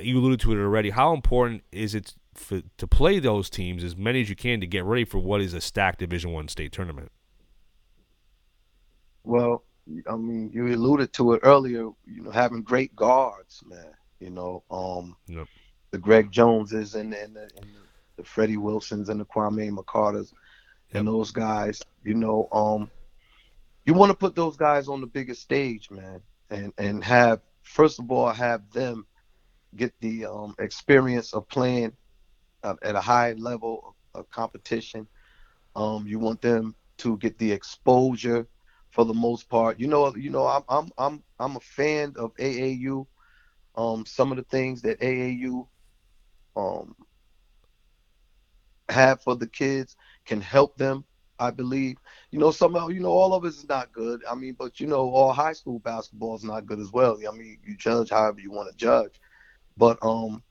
[0.00, 0.90] You alluded to it already.
[0.90, 4.66] How important is it for, to play those teams as many as you can to
[4.66, 7.10] get ready for what is a stacked Division One state tournament?
[9.24, 9.64] Well,
[10.08, 11.90] I mean, you alluded to it earlier.
[12.06, 13.92] You know, having great guards, man.
[14.20, 15.46] You know, um, yep.
[15.90, 17.70] the Greg Joneses and and, the, and
[18.16, 20.32] the Freddie Wilsons and the Kwame McCarters
[20.88, 21.00] yep.
[21.00, 21.82] and those guys.
[22.02, 22.90] You know, um,
[23.84, 26.20] you want to put those guys on the biggest stage, man,
[26.50, 29.06] and and have first of all have them
[29.76, 31.92] get the um, experience of playing
[32.62, 35.06] uh, at a high level of competition.
[35.76, 38.46] Um, you want them to get the exposure
[38.94, 39.80] for the most part.
[39.80, 43.08] You know, you know, I'm I'm I'm I'm a fan of AAU.
[43.76, 45.68] Um, some of the things that AAU
[46.56, 46.96] um
[48.88, 51.04] have for the kids can help them.
[51.40, 51.96] I believe.
[52.30, 54.22] You know, somehow, you know, all of it is not good.
[54.30, 57.18] I mean, but you know, all high school basketball is not good as well.
[57.28, 59.20] I mean, you judge however you want to judge,
[59.76, 60.42] but um,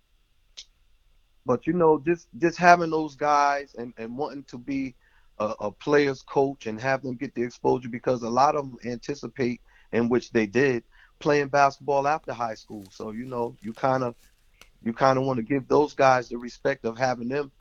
[1.45, 4.95] but you know, just just having those guys and and wanting to be
[5.39, 8.77] a, a player's coach and have them get the exposure because a lot of them
[8.85, 10.83] anticipate, in which they did,
[11.19, 12.85] playing basketball after high school.
[12.91, 14.15] So you know, you kind of
[14.83, 17.51] you kind of want to give those guys the respect of having them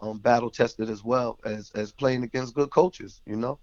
[0.00, 3.20] um, battle tested as well as as playing against good coaches.
[3.26, 3.58] You know.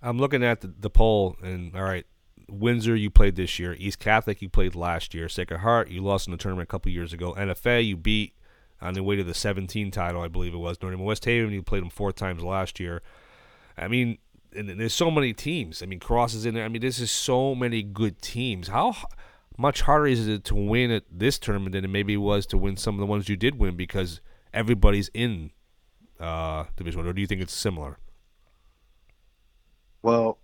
[0.00, 2.06] I'm looking at the, the poll, and all right,
[2.48, 6.28] Windsor you played this year, East Catholic you played last year, Sacred Heart you lost
[6.28, 8.34] in the tournament a couple years ago, NFA you beat
[8.80, 10.80] on the way to the 17 title, I believe it was.
[10.80, 13.02] Northern West Haven, you played them four times last year.
[13.76, 14.18] I mean,
[14.54, 15.82] and there's so many teams.
[15.82, 16.64] I mean, Cross is in there.
[16.64, 18.68] I mean, this is so many good teams.
[18.68, 18.94] How
[19.56, 22.76] much harder is it to win at this tournament than it maybe was to win
[22.76, 24.20] some of the ones you did win because
[24.54, 25.50] everybody's in
[26.20, 27.98] uh, Division One, or do you think it's similar?
[30.02, 30.38] Well,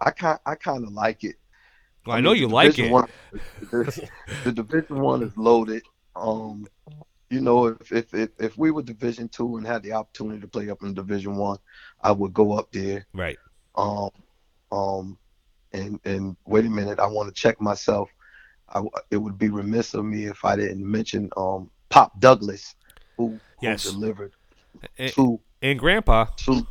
[0.00, 1.36] I kind I kind of like it.
[2.06, 2.90] Well, I, know you like it.
[2.90, 3.08] One,
[3.60, 4.08] the,
[4.44, 5.82] the Division One is loaded.
[6.14, 6.66] Um,
[7.30, 10.48] you know, if, if if if we were Division Two and had the opportunity to
[10.48, 11.58] play up in Division One,
[12.00, 13.06] I would go up there.
[13.14, 13.38] Right.
[13.74, 14.10] Um,
[14.70, 15.18] um,
[15.72, 18.10] and and wait a minute, I want to check myself.
[18.68, 22.74] I, it would be remiss of me if I didn't mention um Pop Douglas,
[23.16, 23.84] who, who Yes.
[23.84, 24.32] delivered
[24.98, 26.66] And, two and Grandpa, two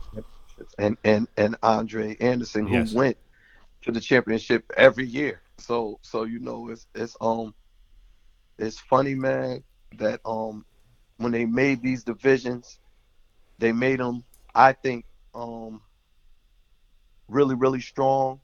[0.77, 2.93] and and and Andre Anderson who Yes.
[2.93, 3.17] went
[3.84, 5.41] to the championship every year.
[5.58, 7.54] So so you know it's it's um
[8.62, 9.63] it's funny man
[9.97, 10.65] that um
[11.17, 12.80] when they made these divisions
[13.60, 14.24] they made them
[14.56, 15.82] I think um
[17.28, 18.39] really really strong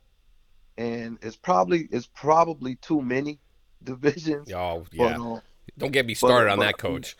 [0.78, 3.40] and it's probably it's probably too many
[3.84, 4.52] divisions.
[4.54, 5.42] Oh But, um,
[5.78, 7.16] Don't get me started on but- that, coach.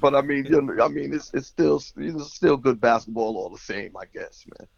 [0.00, 3.50] but I mean, you know, I mean, it's it's still it's still good basketball all
[3.50, 4.68] the same, I guess, man.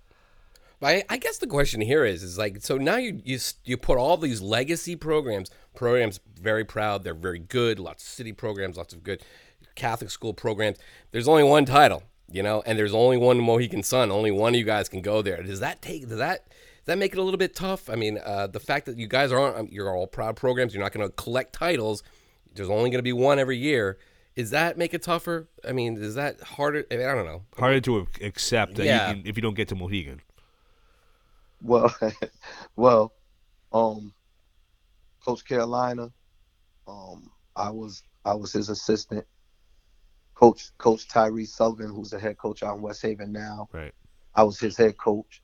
[0.82, 3.98] I, I guess the question here is is like so now you you you put
[3.98, 8.92] all these legacy programs programs very proud they're very good lots of city programs lots
[8.92, 9.22] of good
[9.74, 10.78] Catholic school programs.
[11.12, 14.58] There's only one title you know and there's only one Mohegan Sun only one of
[14.58, 15.42] you guys can go there.
[15.42, 17.88] Does that take does that does that make it a little bit tough?
[17.88, 20.82] I mean uh, the fact that you guys aren't um, you're all proud programs you're
[20.82, 22.02] not going to collect titles
[22.54, 23.98] there's only going to be one every year.
[24.36, 25.48] Is that make it tougher?
[25.66, 26.84] I mean is that harder?
[26.90, 27.42] I, mean, I don't know.
[27.56, 29.08] Harder to accept that Yeah.
[29.08, 30.20] you can, if you don't get to Mohegan.
[31.62, 31.94] Well,
[32.77, 33.12] well,
[33.72, 34.12] um,
[35.25, 36.11] Coach Carolina,
[36.88, 39.25] um, I was I was his assistant.
[40.35, 43.92] Coach Coach Tyree Sullivan, who's the head coach out in West Haven now, Right.
[44.35, 45.42] I was his head coach,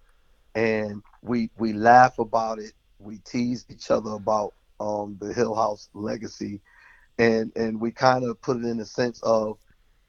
[0.55, 2.73] and we we laugh about it.
[2.99, 6.61] We tease each other about um, the Hill House legacy,
[7.19, 9.59] and and we kind of put it in the sense of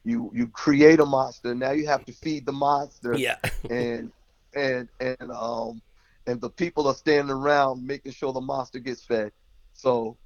[0.04, 3.36] you you create a monster, now you have to feed the monster yeah
[3.69, 4.12] and
[4.56, 5.82] and and um
[6.29, 9.31] and the people are standing around making sure the monster gets fed.
[9.73, 10.17] So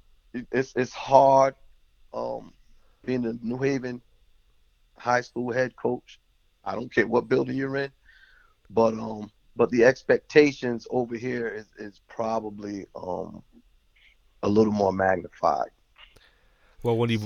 [0.52, 1.54] it's it's hard
[2.12, 2.52] um
[3.04, 4.02] being a New Haven
[4.98, 6.20] high school head coach.
[6.64, 7.90] I don't care what building you're in,
[8.70, 13.42] but um but the expectations over here is is probably um
[14.42, 15.70] a little more magnified.
[16.82, 17.24] Well, when you've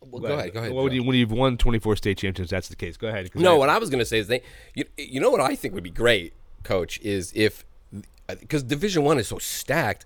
[0.00, 2.68] well, go ahead go ahead Well, when, you, when you've won 24 state championships, that's
[2.68, 2.96] the case.
[2.96, 3.30] Go ahead.
[3.34, 4.42] No, I- what I was going to say is they,
[4.74, 7.64] you, you know what I think would be great, Coach, is if
[8.28, 10.04] because Division One is so stacked,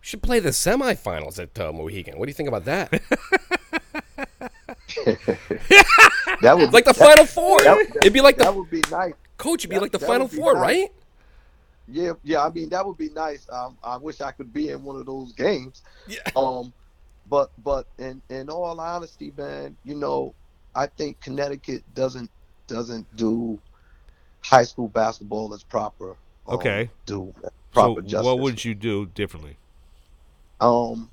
[0.00, 2.18] we should play the semifinals at uh, Mohegan.
[2.18, 3.02] What do you think about that?
[6.42, 7.60] That would like the that- Final Four.
[7.62, 9.12] that- It'd be like that the would be nice.
[9.36, 9.60] coach.
[9.60, 10.62] It'd be that- like the Final Four, nice.
[10.62, 10.92] right?
[11.88, 12.44] Yeah, yeah.
[12.44, 13.46] I mean, that would be nice.
[13.50, 15.82] Um, I wish I could be in one of those games.
[16.06, 16.18] Yeah.
[16.36, 16.72] Um,
[17.28, 20.34] but but in in all honesty, man, you know,
[20.74, 22.30] I think Connecticut doesn't
[22.68, 23.58] doesn't do
[24.42, 26.10] high school basketball as proper.
[26.46, 26.88] um, Okay.
[27.06, 27.34] Do
[27.74, 28.24] So, justice.
[28.24, 29.56] what would you do differently?
[30.60, 31.10] um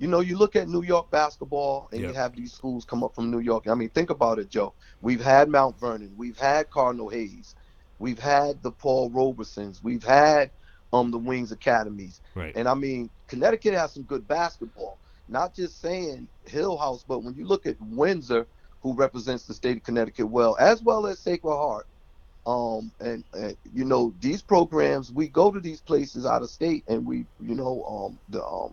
[0.00, 2.08] you know you look at new york basketball and Yeah.
[2.08, 4.74] you have these schools come up from new york i mean think about it joe
[5.00, 7.54] we've had mount vernon we've had cardinal hayes
[7.98, 10.50] we've had the paul robesons we've had
[10.92, 12.52] um the wings academies Right.
[12.56, 14.98] and i mean connecticut has some good basketball
[15.28, 18.48] not just saying hill house but when you look at windsor
[18.80, 21.86] who represents the state of connecticut well as well as sacred heart
[22.46, 26.84] um and, and you know these programs we go to these places out of state
[26.88, 28.72] and we you know um the um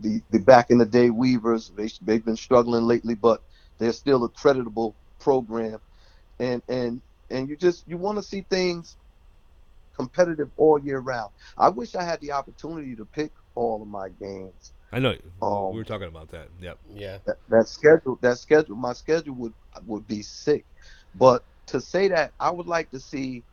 [0.00, 3.42] the the back in the day weavers they they've been struggling lately but
[3.78, 5.80] they're still a creditable program
[6.40, 8.98] and and and you just you want to see things
[9.96, 14.08] competitive all year round i wish i had the opportunity to pick all of my
[14.20, 15.16] games I know.
[15.42, 16.48] Um, we were talking about that.
[16.60, 16.78] Yep.
[16.94, 17.18] Yeah.
[17.26, 19.54] that, that schedule that schedule my schedule would
[19.86, 20.66] would be sick
[21.14, 23.44] but to say that i would like to see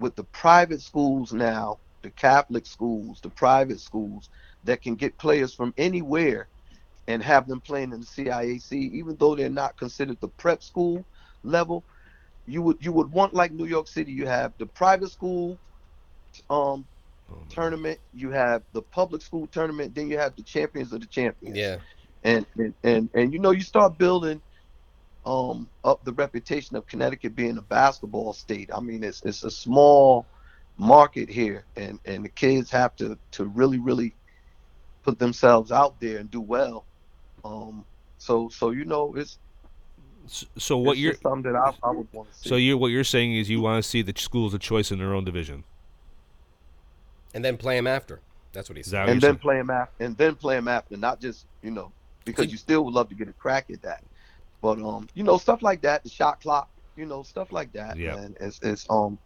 [0.00, 4.30] with the private schools now the catholic schools the private schools
[4.64, 6.48] that can get players from anywhere
[7.08, 11.06] and have them playing in the ciac even though they're not considered the prep school
[11.42, 11.84] level.
[12.46, 15.60] You would you would want like new york city you have the private school
[16.50, 16.86] um
[17.48, 21.56] tournament you have the public school tournament then you have the champions of the champions.
[21.56, 21.78] Yeah.
[22.22, 24.42] and and and, and you know you start building
[25.26, 28.70] um up the reputation of Connecticut being a basketball state.
[28.74, 30.26] I mean it's it's a small
[30.78, 34.14] market here and and the kids have to to really really
[35.02, 36.86] put themselves out there and do well.
[37.44, 37.84] Um
[38.18, 39.38] so so you know it's
[40.26, 42.48] S- So what it's you're something that I, I would want to see.
[42.48, 44.98] so you what you're saying is you want to see the schools of choice in
[44.98, 45.64] their own division.
[47.34, 48.20] and then play them after.
[48.52, 48.96] That's what he Is said.
[48.96, 51.46] that what and you're then play them after, and then play them after, not just
[51.62, 51.92] you know
[52.24, 54.02] because you still would love to get a crack at that,
[54.62, 57.98] but um you know stuff like that, the shot clock, you know stuff like that,
[57.98, 58.16] Yeah.
[58.16, 58.34] man.
[58.40, 59.18] It's it's um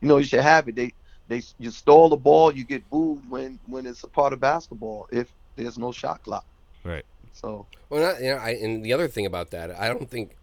[0.00, 0.76] you know you should have it.
[0.76, 0.92] They
[1.28, 5.06] they you stall the ball, you get booed when when it's a part of basketball
[5.12, 6.46] if there's no shot clock.
[6.84, 7.04] Right.
[7.32, 10.36] So Well, not, you know, I, and the other thing about that, I don't think,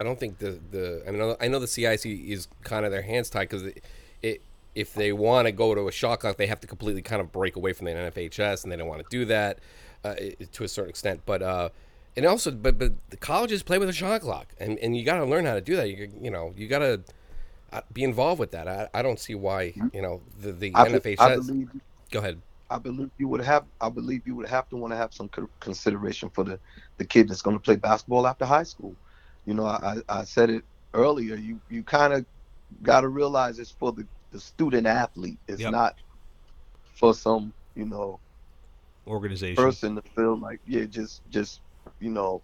[0.00, 3.02] I don't think the the I mean, I know the CIC is kind of their
[3.02, 3.84] hands tied because it,
[4.22, 4.42] it
[4.74, 7.32] if they want to go to a shot clock, they have to completely kind of
[7.32, 9.58] break away from the NFHS, and they don't want to do that
[10.04, 10.14] uh,
[10.52, 11.22] to a certain extent.
[11.26, 11.70] But uh,
[12.18, 15.18] and also, but but the colleges play with a shot clock, and and you got
[15.18, 15.88] to learn how to do that.
[15.88, 17.02] You you know, you got to
[17.72, 18.68] uh, be involved with that.
[18.68, 21.18] I, I don't see why you know the the I, be- NFHS.
[21.18, 21.68] I believe
[22.10, 22.42] go ahead.
[22.70, 23.66] I believe you would have.
[23.80, 26.60] I believe you would have to want to have some consideration for the
[26.98, 28.96] the kid that's going to play basketball after high school.
[29.46, 31.36] You know, I I I said it earlier.
[31.36, 32.26] You you kind of
[32.82, 35.40] got to realize it's for the the student athlete.
[35.48, 35.68] It's Yep.
[35.68, 35.96] not
[36.94, 38.20] for some you know
[39.06, 39.76] Organization.
[39.76, 41.62] person to feel like yeah just just
[42.00, 42.42] you know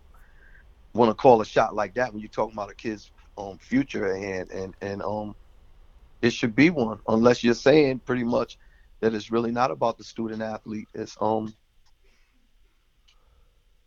[0.94, 4.12] want to call a shot like that when you're talking about a kid's um future
[4.12, 5.34] and and and um
[6.22, 8.58] it should be one unless you're saying pretty much
[9.00, 10.88] that it's really not about the student athlete.
[10.94, 11.54] It's um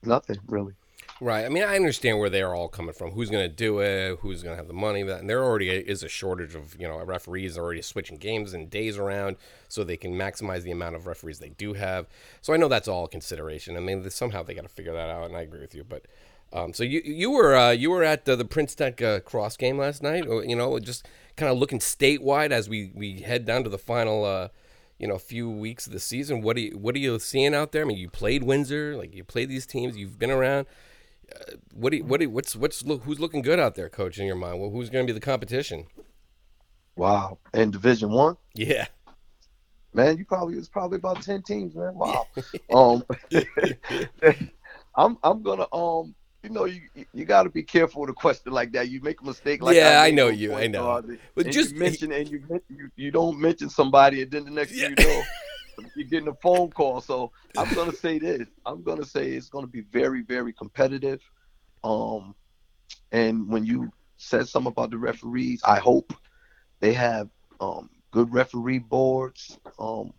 [0.04, 0.74] nothing really
[1.20, 1.46] Right.
[1.46, 3.12] I mean, I understand where they're all coming from.
[3.12, 4.20] Who's going to do it?
[4.20, 5.02] Who's going to have the money?
[5.02, 8.98] And there already is a shortage of you know referees already switching games and days
[8.98, 12.06] around so they can maximize the amount of referees they do have.
[12.42, 13.76] So I know that's all consideration.
[13.76, 15.84] I mean, somehow they got to figure that out, and I agree with you.
[15.84, 16.06] But
[16.54, 19.58] um, so you you were uh, you were at the, the Prince Tech uh, cross
[19.58, 23.64] game last night, you know, just kind of looking statewide as we, we head down
[23.64, 24.24] to the final.
[24.24, 24.50] Uh,
[25.00, 26.42] you know, few weeks of the season.
[26.42, 27.84] What are you What are you seeing out there?
[27.84, 29.96] I mean, you played Windsor, like you played these teams.
[29.96, 30.66] You've been around
[31.74, 34.18] what do you, what do you, what's what's look, who's looking good out there, coach?
[34.20, 35.86] In your mind, well, who's going to be the competition?
[36.96, 37.38] wow.
[37.54, 38.38] In division one?
[38.56, 38.88] Yeah,
[39.94, 41.94] man you probably it's probably about 10 teams man.
[41.96, 42.28] Wow.
[42.74, 43.04] Um
[44.96, 46.82] i'm i'm gonna um you know you
[47.14, 48.90] you got to be careful with a question like that.
[48.90, 50.84] You make a mistake like Yeah, I made know you, I know.
[50.84, 54.72] guard, But just- mention and you, you you don't mention somebody and then the next
[54.72, 55.24] thing you know
[55.96, 57.02] you're getting a phone call.
[57.02, 58.48] So i'm gonna say this.
[58.66, 61.22] I'm gonna say it's gonna be very very competitive.
[61.84, 62.36] Um
[63.12, 66.12] and when you said something about the referees i hope
[66.80, 70.12] they have um good referee boards um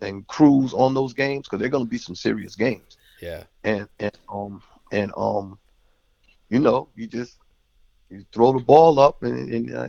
[0.00, 2.98] and crews on those games because they're going to be some serious games.
[3.20, 3.44] Yeah.
[3.64, 5.58] and and um and um
[6.50, 7.38] you know you just
[8.10, 9.88] you throw the ball up and, and uh,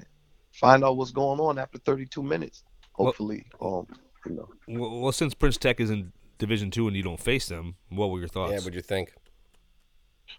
[0.54, 3.46] find out what's going on after 32 minutes hopefully.
[3.62, 3.88] Um
[4.30, 7.48] you know Well, well, since Prince Tech is in Division Two and you don't face
[7.48, 8.52] them, what were your thoughts?
[8.52, 9.14] Yeah, what'd you think?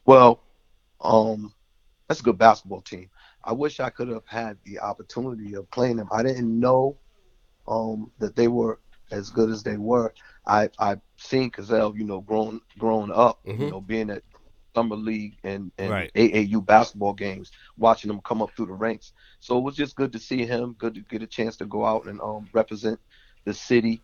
[0.07, 0.43] Well,
[1.01, 1.53] um,
[2.09, 3.11] that's a good basketball team.
[3.45, 6.09] I wish I could have had the opportunity of playing them.
[6.13, 6.99] I didn't know
[7.67, 10.13] um, that they were as good as they were.
[10.47, 13.61] I I've seen Kazel, you know, growing growing up, Mhm.
[13.61, 14.23] you know, being at
[14.75, 16.11] summer league and, and Right.
[16.15, 19.13] AAU basketball games, watching them come up through the ranks.
[19.41, 20.75] So it was just good to see him.
[20.79, 23.01] Good to get a chance to go out and um, represent
[23.49, 24.01] the city.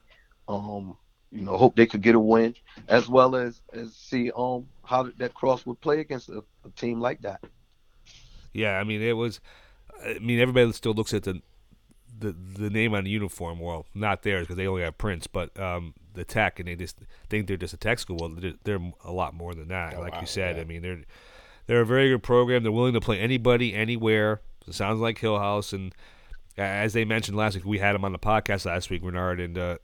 [0.49, 0.97] Um,
[1.31, 2.55] you know, hope they could get a win,
[2.89, 7.01] as well as as see um how that cross would play against a, a team
[7.01, 7.41] like that.
[8.53, 9.41] Yeah, I mean it was.
[10.05, 11.43] I mean everybody still looks at the
[12.19, 13.59] the the name on the uniform.
[13.61, 16.99] Well, not theirs because they only have Prince, but um, the Tech, and they just
[17.29, 18.19] think they're just a tech school.
[18.21, 19.95] Well, they're, they're a lot more than that.
[19.97, 20.63] Oh, like wow, you said, yeah.
[20.63, 21.03] I mean they're
[21.67, 22.63] they're a very good program.
[22.63, 24.41] They're willing to play anybody, anywhere.
[24.67, 25.95] It sounds like Hill House, and
[26.57, 29.59] as they mentioned last week, we had them on the podcast last week, Renard, and
[29.59, 29.79] uh,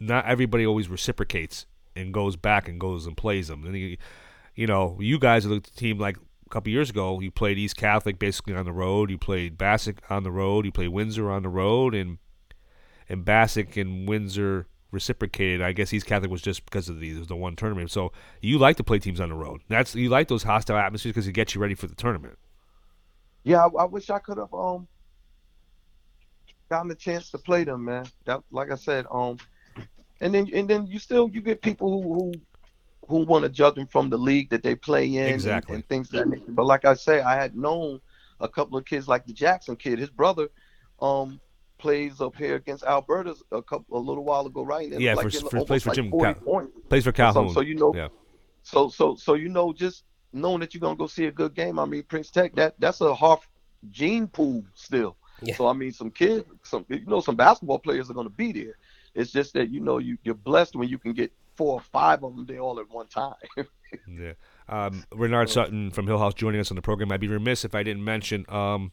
[0.00, 3.64] not everybody always reciprocates and goes back and goes and plays them.
[3.64, 3.96] And you,
[4.54, 7.20] you know, you guys are the team like a couple years ago.
[7.20, 9.10] You played East Catholic basically on the road.
[9.10, 10.64] You played Bassick on the road.
[10.64, 12.18] You played Windsor on the road, and
[13.08, 15.60] and Bassick and Windsor reciprocated.
[15.60, 17.90] I guess East Catholic was just because of the the one tournament.
[17.90, 19.60] So you like to play teams on the road.
[19.68, 22.38] That's you like those hostile atmospheres because it gets you ready for the tournament.
[23.42, 24.88] Yeah, I, I wish I could have um
[26.74, 28.04] gotten a chance to play them, man.
[28.24, 29.38] That like I said, um,
[30.20, 32.32] and then and then you still you get people who who
[33.08, 35.74] who want to judge them from the league that they play in and- Exactly.
[35.76, 36.54] and, things of that.
[36.58, 38.00] But like I say, I had known
[38.40, 39.98] a couple of kids like the Jackson kid.
[39.98, 40.48] His brother
[41.00, 41.40] um
[41.78, 44.90] plays up here against Alberta a couple a little while ago, right?
[44.90, 47.50] And Yeah, like for- for- plays for like Jim Cal- Plays for Calhoun.
[47.52, 48.08] so you know, yeah.
[48.62, 51.78] so so so you know, just knowing that you're gonna go see a good game.
[51.78, 53.46] I mean, Prince Tech, that that's a half
[53.90, 55.16] gene pool still.
[55.42, 55.56] Yeah.
[55.56, 58.76] So I mean, some kids, some you know, some basketball players are gonna be there.
[59.14, 62.24] It's just that you know you you're blessed when you can get four or five
[62.24, 63.34] of them there all at one time.
[64.08, 64.32] Yeah.
[64.68, 67.12] Um, Renard Sutton from Hill House joining us on the program.
[67.12, 68.44] I'd be remiss if I didn't mention.
[68.48, 68.90] Um,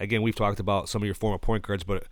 [0.00, 2.04] again, we've talked about some of your former point guards, but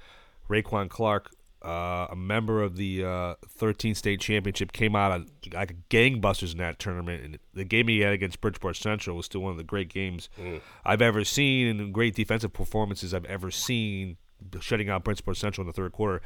[0.51, 1.31] Raiquan Clark
[1.67, 6.59] uh, a member of the uh, 13 state championship, came out of, like gangbusters in
[6.59, 7.25] that tournament.
[7.25, 10.29] And the game he had against Bridgeport Central was still one of the great games
[10.85, 14.17] I've ever seen and great defensive performances I've ever seen,
[14.61, 16.23] shutting out Bridgeport Central in the third quarter.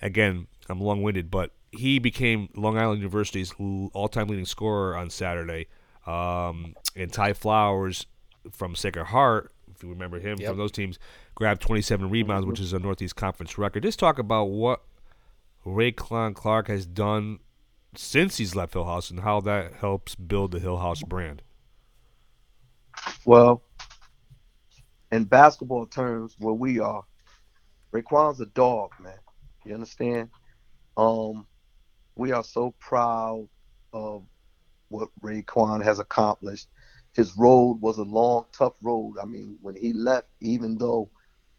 [0.00, 5.10] Again, I'm long winded, but he became Long Island University's all time leading scorer on
[5.10, 5.66] Saturday.
[6.06, 8.06] Um, and Ty Flowers
[8.52, 10.48] from Sacred Heart, if you remember him Yep.
[10.50, 10.98] from those teams,
[11.38, 13.84] grabbed 27 rebounds, which is a Northeast Conference record.
[13.84, 14.82] Just talk about what
[15.64, 17.38] Raiquan Clark has done
[17.94, 21.42] since he's left Hill House and how that helps build the Hill House brand.
[23.24, 23.62] Well,
[25.12, 27.04] in basketball terms, where we are,
[27.92, 29.12] Raiquan's a dog, man.
[29.64, 30.30] You understand?
[30.96, 31.46] Um,
[32.16, 33.48] we are so proud
[33.92, 34.24] of
[34.88, 36.66] what Raiquan has accomplished.
[37.12, 39.18] His road was a long, tough road.
[39.22, 41.08] I mean, when he left, even though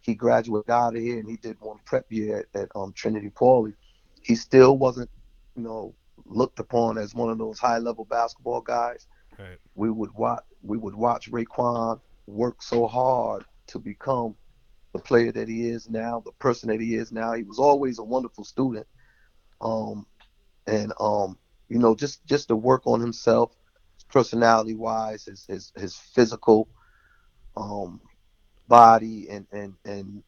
[0.09, 3.75] he graduated out of here and he did one prep year at, at um, Trinity-Pawling,
[4.23, 5.11] he still wasn't,
[5.55, 5.95] you know,
[6.25, 9.07] looked upon as one of those high-level basketball guys
[9.39, 9.59] Right.
[9.75, 14.35] we would watch we would watch Raiquan work so hard to become
[14.93, 17.33] the player that he is now, the person that he is now.
[17.33, 18.87] He was always a wonderful student.
[19.61, 20.05] Um
[20.67, 21.37] and um,
[21.69, 23.53] you know, just just to work on himself,
[24.11, 26.69] personality wise, his his his physical
[27.57, 28.01] um
[28.69, 30.23] body and and and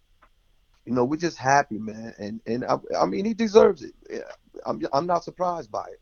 [0.85, 2.13] you know, we're just happy, man.
[2.17, 3.93] And and I, I mean he deserves it.
[4.65, 6.01] I'm I'm not surprised by it.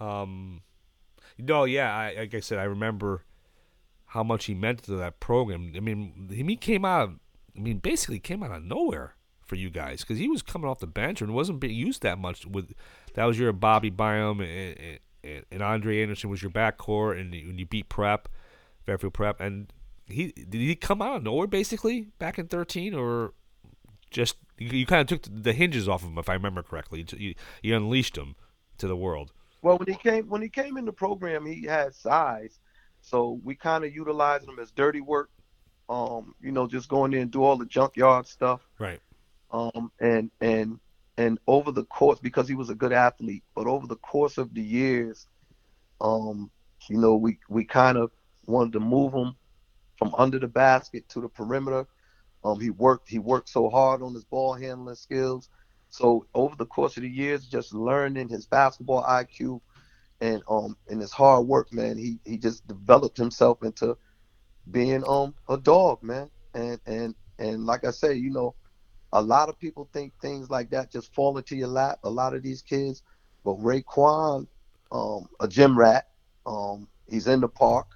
[0.00, 0.60] Um,
[1.38, 3.24] no, yeah, I, like I said, I remember
[4.06, 5.72] how much he meant to that program.
[5.76, 7.10] I mean, he came out.
[7.56, 10.78] I mean, basically came out of nowhere for you guys because he was coming off
[10.78, 12.46] the bench and wasn't being used that much.
[12.46, 12.74] With
[13.14, 17.58] that was your Bobby Byam and, and, and Andre Anderson was your backcourt, and and
[17.58, 18.28] you beat Prep,
[18.86, 19.72] Fairfield Prep, and
[20.08, 23.32] he did he come out of nowhere basically back in thirteen or
[24.10, 27.06] just you, you kind of took the hinges off of him if I remember correctly.
[27.16, 28.34] You, you unleashed him
[28.78, 29.32] to the world.
[29.62, 32.58] Well, when he came when he came in the program, he had size,
[33.02, 35.30] so we kind of utilized him as dirty work.
[35.88, 38.60] Um, you know, just going in and do all the junkyard stuff.
[38.78, 39.00] Right.
[39.50, 40.78] Um, and and
[41.16, 44.54] and over the course, because he was a good athlete, but over the course of
[44.54, 45.26] the years,
[46.00, 46.50] um,
[46.88, 48.12] you know, we we kind of
[48.46, 49.34] wanted to move him
[49.98, 51.86] from under the basket to the perimeter.
[52.44, 55.50] Um, he worked he worked so hard on his ball handling skills.
[55.90, 59.60] So over the course of the years, just learning his basketball IQ
[60.20, 63.96] and um and his hard work, man, he he just developed himself into
[64.70, 66.30] being um a dog, man.
[66.54, 68.54] And and and like I say, you know,
[69.12, 72.00] a lot of people think things like that just fall into your lap.
[72.04, 73.02] A lot of these kids,
[73.44, 74.48] but Raiquan,
[74.92, 76.06] um, a gym rat,
[76.46, 77.86] um, he's in the park.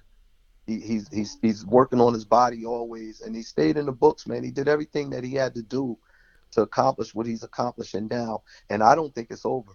[0.65, 4.25] He, he's he's he's working on his body always, and he stayed in the books,
[4.27, 4.43] man.
[4.43, 5.97] He did everything that he had to do
[6.51, 9.71] to accomplish what he's accomplishing now, and I don't think it's over.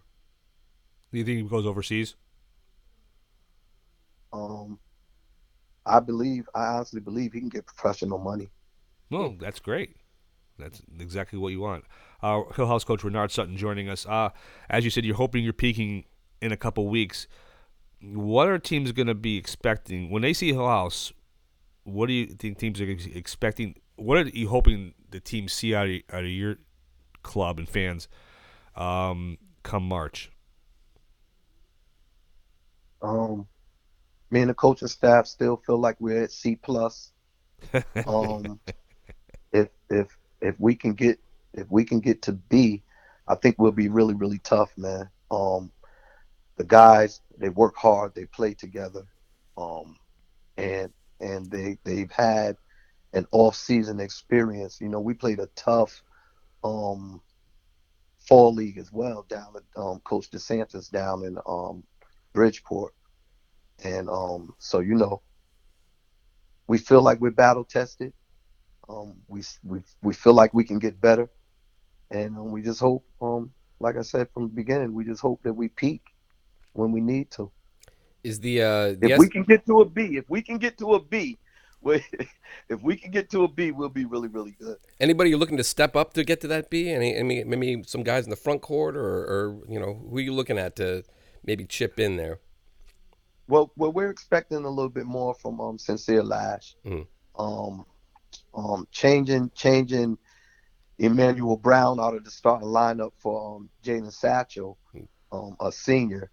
[1.12, 2.14] Do you think he goes overseas?
[4.32, 4.78] Um,
[5.86, 8.50] I believe, I honestly believe he can get professional money.
[9.10, 9.96] Well, that's great.
[10.58, 11.84] That's exactly what you want.
[12.22, 14.04] Uh, Hill House coach Renard Sutton joining us.
[14.06, 14.30] Uh,
[14.68, 16.04] as you said, you're hoping you're peaking
[16.42, 17.26] in a couple weeks.
[18.00, 21.12] What are teams going to be expecting when they see Hill House?
[21.84, 23.74] What do you think teams are ex- expecting?
[23.96, 26.56] What are you hoping the teams see out of, out of your
[27.22, 28.08] club and fans
[28.76, 30.30] um, come March?
[33.02, 33.46] Um,
[34.30, 37.12] me and the coaching staff still feel like we're at C plus.
[38.06, 38.60] Um,
[39.52, 41.18] if if if we can get
[41.54, 42.82] if we can get to B,
[43.26, 45.08] I think we'll be really really tough, man.
[45.30, 45.72] Um,
[46.56, 49.04] the guys they work hard, they play together,
[49.56, 49.96] um,
[50.56, 52.56] and and they they've had
[53.12, 54.80] an off season experience.
[54.80, 56.02] You know, we played a tough
[56.64, 57.20] um
[58.28, 61.82] fall league as well down at um, Coach DeSantis down in um,
[62.34, 62.94] Bridgeport,
[63.84, 65.22] and um, so you know
[66.66, 68.12] we feel like we're battle tested.
[68.88, 71.28] Um, we we we feel like we can get better,
[72.10, 75.42] and um, we just hope, um, like I said from the beginning, we just hope
[75.44, 76.02] that we peak
[76.78, 77.50] when we need to.
[78.24, 80.58] Is the uh the If S- we can get to a B, if we can
[80.58, 81.38] get to a B,
[81.82, 82.02] we,
[82.68, 84.76] if we can get to a B, we'll be really really good.
[85.00, 86.90] anybody you're looking to step up to get to that B?
[86.90, 90.20] Any, any maybe some guys in the front court or or you know who are
[90.20, 91.04] you looking at to
[91.44, 92.38] maybe chip in there?
[93.48, 96.76] Well, well, we're expecting a little bit more from um Sincere Lash.
[96.84, 97.06] Mhm.
[97.38, 97.84] Um,
[98.54, 100.18] um, changing changing
[100.98, 104.76] Emmanuel Brown out of the starting lineup for um Jaden Satchel,
[105.30, 106.30] um, a senior.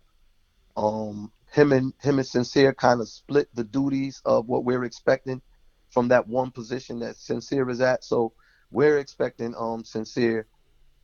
[0.76, 5.41] Um, him and him and Sincere kind of split the duties of what we're expecting
[5.89, 8.03] from that one position that Sincere is at.
[8.03, 8.34] So
[8.71, 10.47] we're expecting um Sincere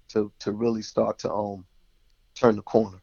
[0.09, 1.65] to to really start to um
[2.35, 3.01] turn the corner.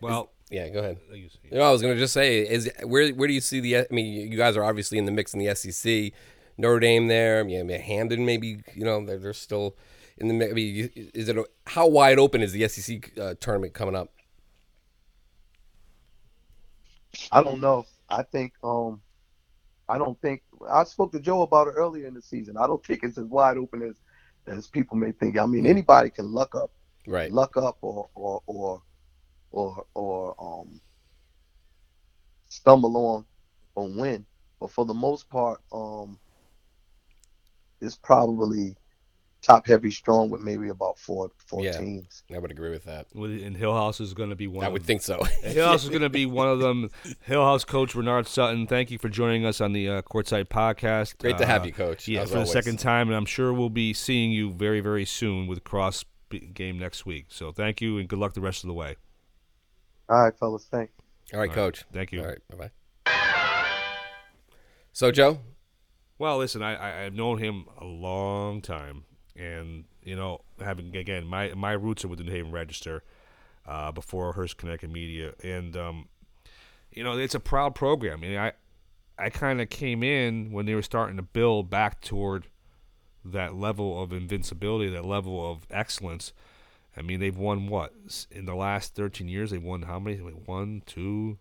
[0.00, 0.98] Well, Yeah, go ahead.
[1.12, 3.78] you know, I was going to just say, is where where do you see the?
[3.78, 6.12] I mean, you guys are obviously in the mix in the SCC.
[6.56, 8.60] Notre Dame there, yeah, maybe Hamden maybe.
[8.74, 9.76] You know, they're, they're still
[10.18, 10.50] in the.
[10.50, 14.12] I mean, is it a, how wide open is the SCC uh, tournament coming up?
[17.32, 17.84] I don't know.
[18.08, 19.00] I think um
[19.88, 22.56] I don't think I spoke to Joe about it earlier in the season.
[22.56, 23.96] I don't think it's as wide open as
[24.46, 25.38] as people may think.
[25.38, 26.70] I mean anybody can luck up
[27.06, 27.32] Right.
[27.32, 28.82] luck up or or or
[29.50, 30.80] or or um
[32.48, 33.24] stumble on
[33.74, 34.26] or win.
[34.60, 36.18] But for the most part, um
[37.80, 38.76] it's probably
[39.44, 41.78] top heavy strong with maybe about four four Yeah.
[41.78, 42.22] teams.
[42.34, 43.06] I would agree with that.
[43.14, 44.64] And Hill House is going to be one.
[44.64, 44.86] I of would them.
[44.86, 45.22] think so.
[45.42, 46.90] Hill House is going to be one of them.
[47.20, 51.18] Hill House coach Renard Sutton, thank you for joining us on the uh, Courtside Podcast.
[51.18, 53.52] Great to have Uh, you, Coach, Yeah, as for the second time, and I'm sure
[53.52, 57.26] we'll be seeing you very, very soon with Cross b- game next week.
[57.28, 58.96] So thank you and good luck the rest of the way.
[60.08, 60.92] All right, fellas, thanks.
[61.32, 61.84] All right, Coach.
[61.92, 62.20] Thank you.
[62.20, 62.70] All right, bye bye.
[64.92, 65.38] So, Joe,
[66.18, 69.04] Well, listen, I, I I've known him a long time,
[69.36, 73.02] and you know, having again my my roots are with the New Haven Register,
[73.66, 76.08] uh, before Hearst Connecticut Media, and um,
[76.92, 78.18] you know, it's a proud program.
[78.22, 78.52] I mean, I
[79.18, 82.46] I kind of came in when they were starting to build back toward
[83.24, 86.32] that level of invincibility, that level of excellence.
[86.96, 87.92] I mean, they've won what
[88.30, 89.50] in the last 13 years?
[89.50, 90.20] They've won how many?
[90.20, 91.38] Wait, One, two,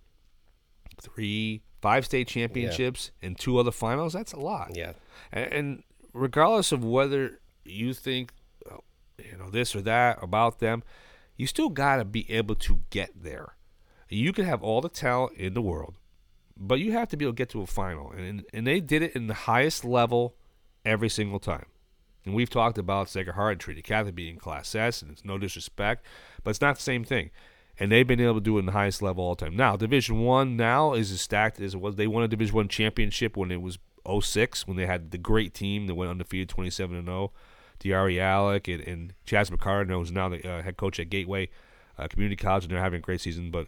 [0.99, 4.13] three, five state championships and two other finals.
[4.13, 4.71] That's a lot.
[4.75, 4.93] yeah,
[5.31, 5.83] And, and
[6.13, 8.31] regardless of whether you think,
[8.69, 8.77] uh,
[9.17, 10.83] you know, this or that about them,
[11.37, 13.55] you still got to be able to get there.
[14.09, 15.95] You can have all the talent in the world,
[16.55, 18.11] but you have to be able to get to a final.
[18.11, 20.35] And and they did it in the highest level
[20.85, 21.65] every single time.
[22.25, 25.37] And we've talked about Sacred Heart and Trinity Catholic being Class S, and it's no
[25.37, 26.05] disrespect,
[26.43, 27.31] but it's not the same thing.
[27.79, 29.55] And they've been able to do it in the highest level all the time.
[29.55, 31.95] Now, Division One now is as stacked as it was.
[31.95, 33.79] They won a Division One championship when it was
[34.21, 37.31] 06, when they had the great team that went undefeated 27 and 0.
[37.83, 41.49] Diari Alec and, and Chaz McCartan, who's now the uh, head coach at Gateway
[41.97, 43.51] uh, Community College, and they're having a great season.
[43.51, 43.67] But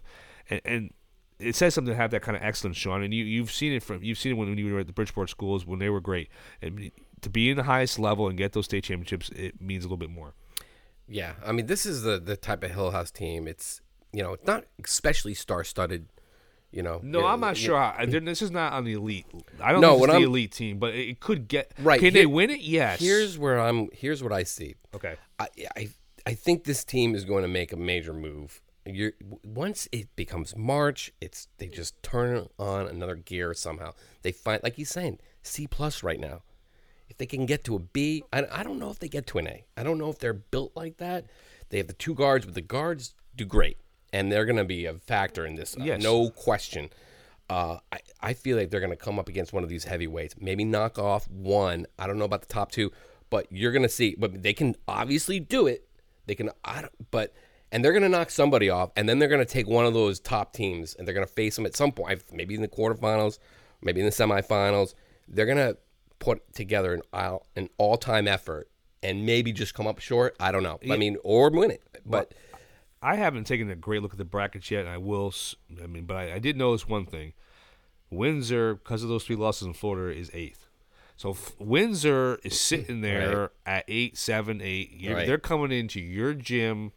[0.50, 0.94] and, and
[1.38, 3.02] it says something to have that kind of excellence, Sean.
[3.02, 5.30] And you you've seen it from you've seen it when you were at the Bridgeport
[5.30, 6.28] schools when they were great.
[6.62, 6.90] And
[7.20, 9.96] to be in the highest level and get those state championships, it means a little
[9.96, 10.34] bit more.
[11.08, 11.34] yeah.
[11.44, 13.46] I mean, this is the the type of Hill House team.
[13.46, 13.80] It's
[14.12, 16.06] you know, it's not especially star studded.
[16.72, 17.78] You know, No, I'm not sure.
[17.78, 19.26] How, this is not on the elite.
[19.62, 21.72] I don't what it's the I'm- elite team, but it could get.
[21.78, 22.60] Right, Can they win it?
[22.60, 23.00] Yes.
[23.00, 23.88] Here's where I'm.
[23.92, 24.74] Here's what I see.
[24.94, 25.16] okay.
[25.38, 25.88] I, I
[26.26, 28.60] I think this team is going to make a major move.
[28.84, 29.12] You're,
[29.44, 33.92] once it becomes March, it's they just turn on another gear somehow.
[34.22, 36.42] They find, like he's saying, C plus right now.
[37.08, 39.38] If they can get to a B, I, I don't know if they get to
[39.38, 39.64] an A.
[39.76, 41.26] I don't know if they're built like that.
[41.70, 43.78] They have the two guards, but the guards do great,
[44.12, 45.76] and they're going to be a factor in this.
[45.76, 46.02] uh, Yes.
[46.02, 46.90] no question.
[47.48, 50.34] Uh, I, I feel like they're going to come up against one of these heavyweights,
[50.40, 51.86] maybe knock off one.
[51.98, 52.90] I don't know about the top two,
[53.30, 54.16] but you're going to see.
[54.18, 55.86] But they can obviously do it.
[56.26, 57.32] They can, I don't, but
[57.70, 59.94] and they're going to knock somebody off, and then they're going to take one of
[59.94, 62.68] those top teams, and they're going to face them at some point, maybe in the
[62.68, 63.38] quarterfinals,
[63.80, 64.94] maybe in the semifinals.
[65.28, 65.76] They're going to
[66.18, 68.68] put together an all, an all time effort,
[69.04, 70.34] and maybe just come up short.
[70.40, 70.80] I don't know.
[70.90, 72.34] I mean, or win it, but.
[73.06, 75.32] I haven't taken a great look at the brackets yet, and I will.
[75.82, 77.32] I mean, but I, I did notice one thing:
[78.10, 80.68] Windsor, because of those three losses in Florida, is eighth.
[81.16, 83.50] So f- Windsor is sitting there Right.
[83.78, 84.92] at eight, seven, eight.
[84.92, 85.26] You're, Right.
[85.26, 86.92] They're coming into your gym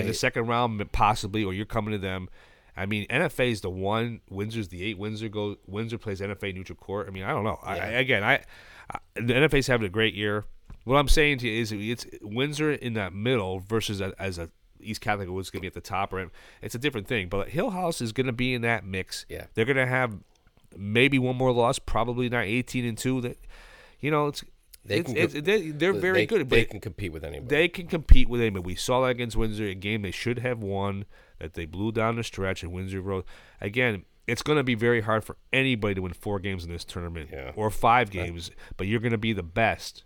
[0.00, 2.28] in the second round, possibly, or you're coming to them.
[2.76, 4.20] I mean, NFA is the one.
[4.28, 4.98] Windsor's the eight.
[4.98, 5.56] Windsor goes.
[5.66, 7.06] Windsor plays NFA neutral court.
[7.08, 7.58] I mean, I don't know.
[7.62, 8.42] I, I, again, I,
[8.90, 10.44] I the NFA's having a great year.
[10.84, 14.50] What I'm saying to you is, it's Windsor in that middle versus a, as a
[14.80, 16.28] East Catholic was going to be at the top, right?
[16.62, 17.28] It's a different thing.
[17.28, 19.26] But Hill House is going to be in that mix.
[19.28, 19.46] Yeah.
[19.54, 20.18] they're going to have
[20.76, 23.20] maybe one more loss, probably not 18 and two.
[23.20, 23.38] That
[24.00, 24.44] you know, it's
[24.84, 26.48] They it's, can it's, they, they're very they, good.
[26.50, 27.48] They but can compete with anybody.
[27.48, 28.64] they can compete with anybody.
[28.64, 31.04] We saw that against Windsor, a game they should have won,
[31.38, 33.24] that they blew down the stretch, and Windsor Road.
[33.60, 36.84] Again, it's going to be very hard for anybody to win four games in this
[36.84, 37.52] tournament Yeah.
[37.56, 40.02] or five games, but you're going to be the best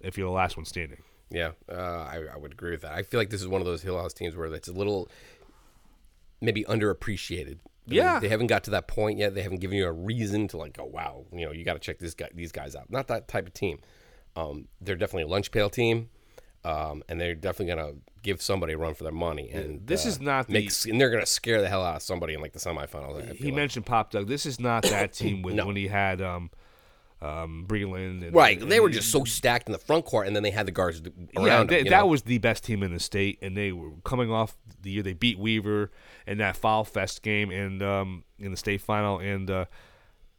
[0.00, 1.02] if you're the last one standing.
[1.30, 2.92] Yeah, uh, I, I would agree with that.
[2.92, 5.08] I feel like this is one of those Hill House teams where it's a little
[6.40, 7.46] maybe underappreciated.
[7.58, 8.20] I mean, Yeah.
[8.20, 9.34] they haven't got to that point yet.
[9.34, 11.78] They haven't given you a reason to like go, wow, you know, you got to
[11.80, 12.90] check this guy, these guys out.
[12.90, 13.78] Not that type of team.
[14.36, 16.10] Um, they're definitely a lunch pail team,
[16.64, 19.48] um, and they're definitely gonna give somebody a run for their money.
[19.50, 22.02] And this uh, is not the- make, and they're gonna scare the hell out of
[22.02, 23.34] somebody in like the semifinals.
[23.36, 23.54] He like.
[23.54, 24.28] mentioned Pop Doug.
[24.28, 25.64] This is not that team with No.
[25.66, 26.50] when he had um,
[27.22, 28.22] um, Breland.
[28.26, 30.66] And, Right, they were just so stacked in the front court, and then they had
[30.66, 31.00] the guards
[31.36, 31.46] around.
[31.46, 32.06] yeah, they- you that know?
[32.06, 35.14] was the best team in the state, and they were coming off the year they
[35.14, 35.90] beat Weaver
[36.26, 39.18] in that Foul Fest game and um, in the state final.
[39.18, 39.64] And uh,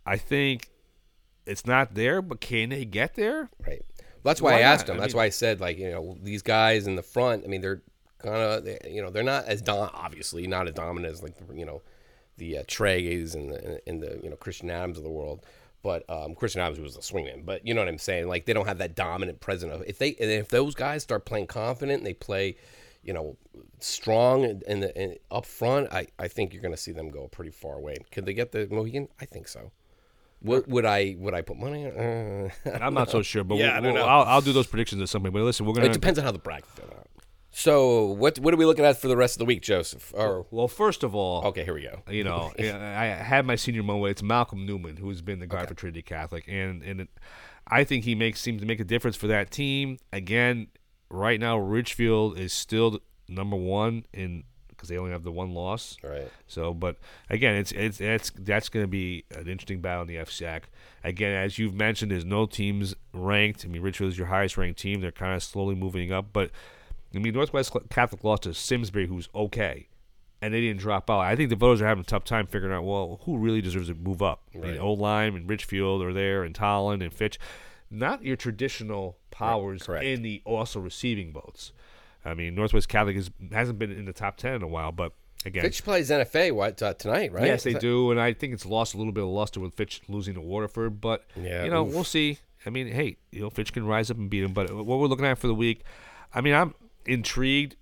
[0.05, 0.69] I think
[1.45, 3.49] it's not there, but can they get there?
[3.65, 3.83] Right.
[4.23, 4.93] Well, that's why, Why I asked not?
[4.95, 4.99] him.
[4.99, 7.43] I That's mean- why I said like you know these guys in the front.
[7.43, 7.81] I mean they're
[8.19, 11.65] kind of you know they're not as dom- obviously not as dominant as like you
[11.65, 11.81] know
[12.37, 15.45] the uh, Treys and the and the you know Christian Adams of the world.
[15.87, 17.45] But um, Christian Adams was a swingman.
[17.45, 18.27] But you know what I'm saying?
[18.27, 19.73] Like they don't have that dominant presence.
[19.73, 22.57] Of, if they if those guys start playing confident, and they play,
[23.03, 23.37] you know,
[23.79, 25.93] strong and, and, and up front.
[25.93, 27.95] I, I think you're going to see them go pretty far away.
[28.11, 29.07] Could they get the Mohegan?
[29.21, 29.71] I think so.
[30.41, 31.85] Would, would I would I put money?
[31.85, 34.07] on uh, I'm not so sure, but Yeah, I we'll, don't know.
[34.07, 35.35] I'll, I'll do those predictions at some point.
[35.35, 35.87] But listen, we're gonna.
[35.87, 36.67] It depends on how the bracket.
[37.57, 40.13] So what what are we looking at for the rest of the week, Joseph?
[40.15, 42.03] Or Well, first of all, okay, here we go.
[42.07, 44.11] you know, I had my senior moment.
[44.11, 47.09] It's Malcolm Newman, who's been the guard for Trinity Catholic, and and it,
[47.67, 49.97] I think he makes seems to make a difference for that team.
[50.13, 50.67] Again,
[51.09, 55.97] right now, Ridgefield is still number one in because they only have the one loss.
[56.03, 56.29] Right.
[56.45, 56.97] So, but
[57.27, 60.65] again, it's it's that's that's going to be an interesting battle in the FCIAC.
[61.03, 63.65] Again, as you've mentioned, there's no teams ranked.
[63.65, 65.01] I mean, Ridgefield is your highest ranked team.
[65.01, 66.51] They're kind of slowly moving up, but
[67.17, 69.87] I mean, Northwest Catholic lost to Simsbury, who's okay,
[70.41, 71.19] and they didn't drop out.
[71.21, 73.87] I think the voters are having a tough time figuring out, well, who really deserves
[73.87, 74.43] to move up?
[74.53, 74.79] I mean, Right.
[74.79, 77.39] Old Lyme and Richfield are there, and Tolland and Fitch,
[77.89, 80.05] not your traditional powers correct.
[80.05, 81.71] in the also receiving votes.
[82.25, 85.13] I mean, Northwest Catholic is, hasn't been in the top ten in a while, but
[85.45, 87.45] again, Fitch plays NFA what uh, tonight, right?
[87.45, 89.73] Yes, they that- do, and I think it's lost a little bit of luster with
[89.75, 90.99] Fitch losing to Waterford.
[90.99, 91.93] But Yeah, you know, oof.
[91.93, 92.39] we'll see.
[92.65, 94.51] I mean, hey, you know, Fitch can rise up and beat him.
[94.51, 95.83] But what we're looking at for the week,
[96.33, 96.73] I mean, I'm
[97.07, 97.75] intrigued.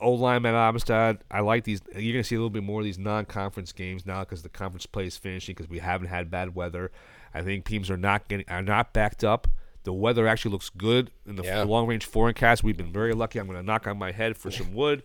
[0.00, 1.24] Old Lyme at Amistad.
[1.30, 1.80] I like these.
[1.92, 4.48] You're going to see a little bit more of these non-conference games now because the
[4.48, 6.92] conference play is finishing because we haven't had bad weather.
[7.34, 9.48] I think teams are not getting are not backed up.
[9.82, 11.62] The weather actually looks good in the Yeah.
[11.64, 12.62] long range forecast.
[12.62, 13.40] We've been very lucky.
[13.40, 15.02] I'm going to knock on my head for some wood.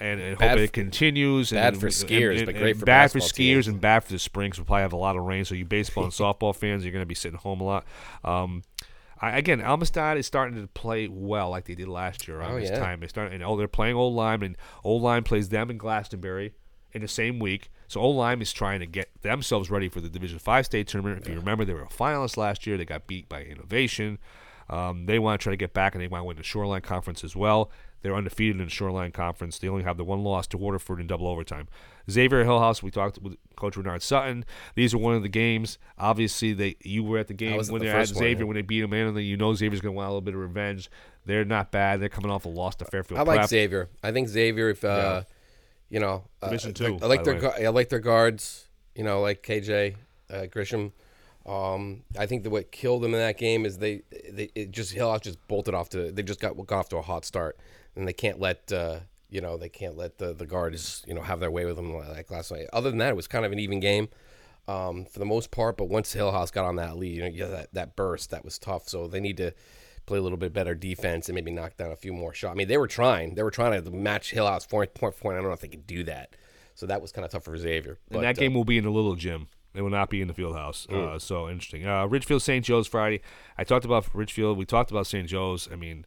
[0.00, 1.52] And, and hope it continues.
[1.52, 3.68] bad and, for skiers, and- but and great for bad for skiers teams.
[3.68, 4.58] and bad for the springs.
[4.58, 7.02] We'll probably have a lot of rain, so you baseball and softball fans, you're going
[7.02, 7.86] to be sitting home a lot.
[8.24, 8.62] Um,
[9.24, 12.60] I, again, Amistad is starting to play well like they did last year around Oh,
[12.60, 12.78] this yeah.
[12.78, 13.00] time.
[13.00, 16.52] They start and oh, they're playing Old Lyme, and Old Lyme plays them in Glastonbury
[16.92, 17.70] in the same week.
[17.88, 21.22] So Old Lyme is trying to get themselves ready for the Division Five state tournament.
[21.22, 22.76] If you remember, they were a finalist last year.
[22.76, 24.18] They got beat by Innovation.
[24.70, 26.80] Um, they want to try to get back, and they want to win the Shoreline
[26.80, 27.70] Conference as well.
[28.04, 29.58] They're undefeated in the Shoreline Conference.
[29.58, 31.68] They only have the one loss to Waterford in double overtime.
[32.10, 34.44] Xavier Hillhouse, we talked with Coach Renard Sutton.
[34.74, 35.78] These are one of the games.
[35.98, 38.44] Obviously, they you were at the game when the they had Xavier yeah.
[38.44, 40.20] when they beat him in, and then you know Xavier's going to want a little
[40.20, 40.90] bit of revenge.
[41.24, 42.02] They're not bad.
[42.02, 43.20] They're coming off a loss to Fairfield.
[43.20, 43.48] I like Prep.
[43.48, 43.88] Xavier.
[44.02, 45.22] I think Xavier, if uh,
[45.88, 48.66] you know, uh, I- two, I like their the gu- I like their guards.
[48.94, 49.94] You know, like KJ
[50.28, 50.92] uh, Grisham.
[51.46, 54.92] Um, I think that what killed them in that game is they they it just
[54.92, 57.56] Hill just bolted off to they just got got off to a hot start
[57.96, 61.22] and they can't let uh, you know they can't let the the guards you know
[61.22, 62.66] have their way with them like last night.
[62.72, 64.08] Other than that, it was kind of an even game
[64.68, 65.76] um, for the most part.
[65.76, 68.44] But once Hill House got on that lead, you know, yeah, that that burst that
[68.44, 68.88] was tough.
[68.88, 69.52] So they need to
[70.06, 72.52] play a little bit better defense and maybe knock down a few more shots.
[72.52, 73.34] I mean, they were trying.
[73.34, 75.24] They were trying to match Hill House point point.
[75.24, 76.36] I don't know if they could do that.
[76.74, 77.98] So that was kind of tough for Xavier.
[78.08, 79.48] But, And that uh, game will be in the little gym.
[79.74, 80.86] It will not be in the field house.
[80.88, 81.14] Mm.
[81.14, 81.86] Uh, so interesting.
[81.86, 82.64] Uh, Ridgefield St.
[82.64, 83.20] Joe's Friday.
[83.58, 84.56] I talked about Ridgefield.
[84.56, 85.28] We talked about St.
[85.28, 85.68] Joe's.
[85.70, 86.04] I mean,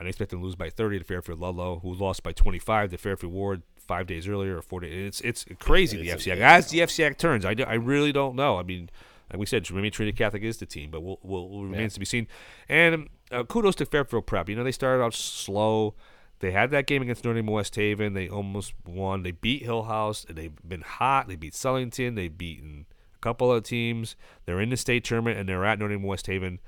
[0.00, 2.90] I didn't expect them to lose by 30 to Fairfield Ludlowe, who lost by 25
[2.92, 5.20] to Fairfield Warde five days earlier or four days.
[5.20, 6.38] It's it's crazy the FCIAC.
[6.38, 8.58] As the FCIAC turns, I, do- I really don't know.
[8.58, 8.88] I mean,
[9.30, 12.00] like we said, maybe Trinity Catholic is the team, but we'll, we'll, we'll remains to
[12.00, 12.28] be seen.
[12.66, 14.48] And uh, kudos to Fairfield Prep.
[14.48, 15.94] You know, they started out slow.
[16.38, 18.14] They had that game against Notre Dame West Haven.
[18.14, 19.22] They almost won.
[19.22, 20.24] They beat Hill House.
[20.30, 21.28] They've been hot.
[21.28, 22.16] They beat Southington.
[22.16, 24.16] They've beaten a couple of teams.
[24.46, 26.60] They're in the state tournament and they're at Notre Dame West Haven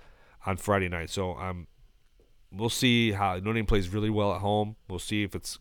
[0.45, 1.09] on Friday night.
[1.09, 1.69] So um,
[2.53, 4.77] we'll see how Notre Dame plays really well at home.
[4.89, 5.59] We'll see if it's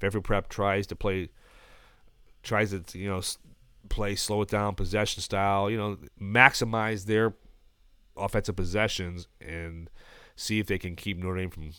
[0.00, 1.30] Fairfield Prep tries to play,
[2.42, 3.22] tries to you know
[3.88, 5.70] play slow it down possession style.
[5.70, 7.34] You know, maximize their
[8.16, 9.90] offensive possessions and
[10.36, 11.70] see if they can keep Notre Dame from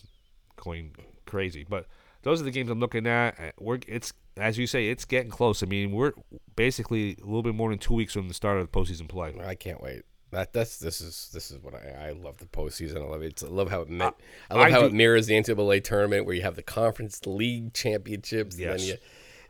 [0.56, 0.94] going
[1.26, 1.64] crazy.
[1.68, 1.86] But
[2.22, 3.38] those are the games I'm looking at.
[3.38, 5.62] Uh, We're it's as you say, it's getting close.
[5.62, 6.12] I mean, we're
[6.56, 9.34] basically a little bit more than two weeks from the start of the postseason play.
[9.44, 10.02] I can't wait.
[10.30, 12.96] That that's this is this is what I, I love the postseason.
[12.98, 13.42] I love it.
[13.42, 14.14] I love how it meant.
[14.50, 17.24] I love I how do- it mirrors the NCAA tournament where you have the conference
[17.26, 18.56] league championships.
[18.56, 18.86] and Yes.
[18.86, 18.94] you,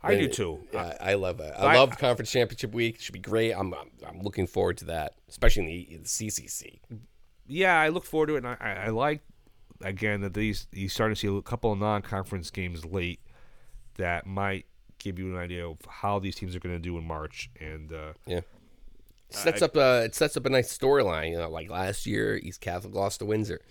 [0.01, 0.61] I do too.
[0.73, 1.53] I, I love it.
[1.57, 2.95] I, I- love conference championship week.
[2.95, 3.51] It should be great.
[3.51, 6.79] I'm, I'm I'm looking forward to that, especially in the, the CCC.
[7.45, 9.21] yeah, I look forward to it, and I, I, I like
[9.81, 13.19] again that these you starting to see a couple of non-conference games late
[13.97, 14.65] that might
[14.99, 17.49] give you an idea of how these teams are going to do in March.
[17.59, 18.41] And uh, Yeah.
[19.29, 21.31] Sets up a it sets up a nice storyline.
[21.31, 23.61] You know, like last year, East Catholic lost to Windsor,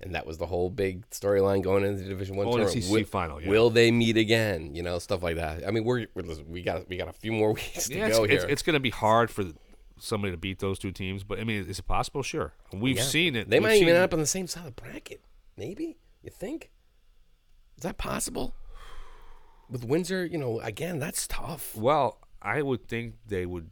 [0.00, 2.84] and that was the whole big storyline going into the Division One oh, the tournament.
[2.84, 3.48] CCC Will- final, yeah.
[3.48, 4.74] Will they meet again?
[4.74, 5.66] You know, stuff like that.
[5.66, 8.10] I mean, we're, we're listen, we got we got a few more weeks to Yeah,
[8.10, 8.50] go it's, here.
[8.50, 9.44] it's going to be hard for
[9.98, 12.22] somebody to beat those two teams, but I mean, is it possible?
[12.22, 12.54] Sure.
[12.72, 13.02] We've Yeah.
[13.02, 13.50] seen it.
[13.50, 15.20] They We've might even end up on the same side of the bracket.
[15.56, 16.70] Maybe you think?
[17.76, 18.54] Is that possible?
[19.68, 21.76] With Windsor, you know, again, that's tough.
[21.76, 23.70] Well, I would think they would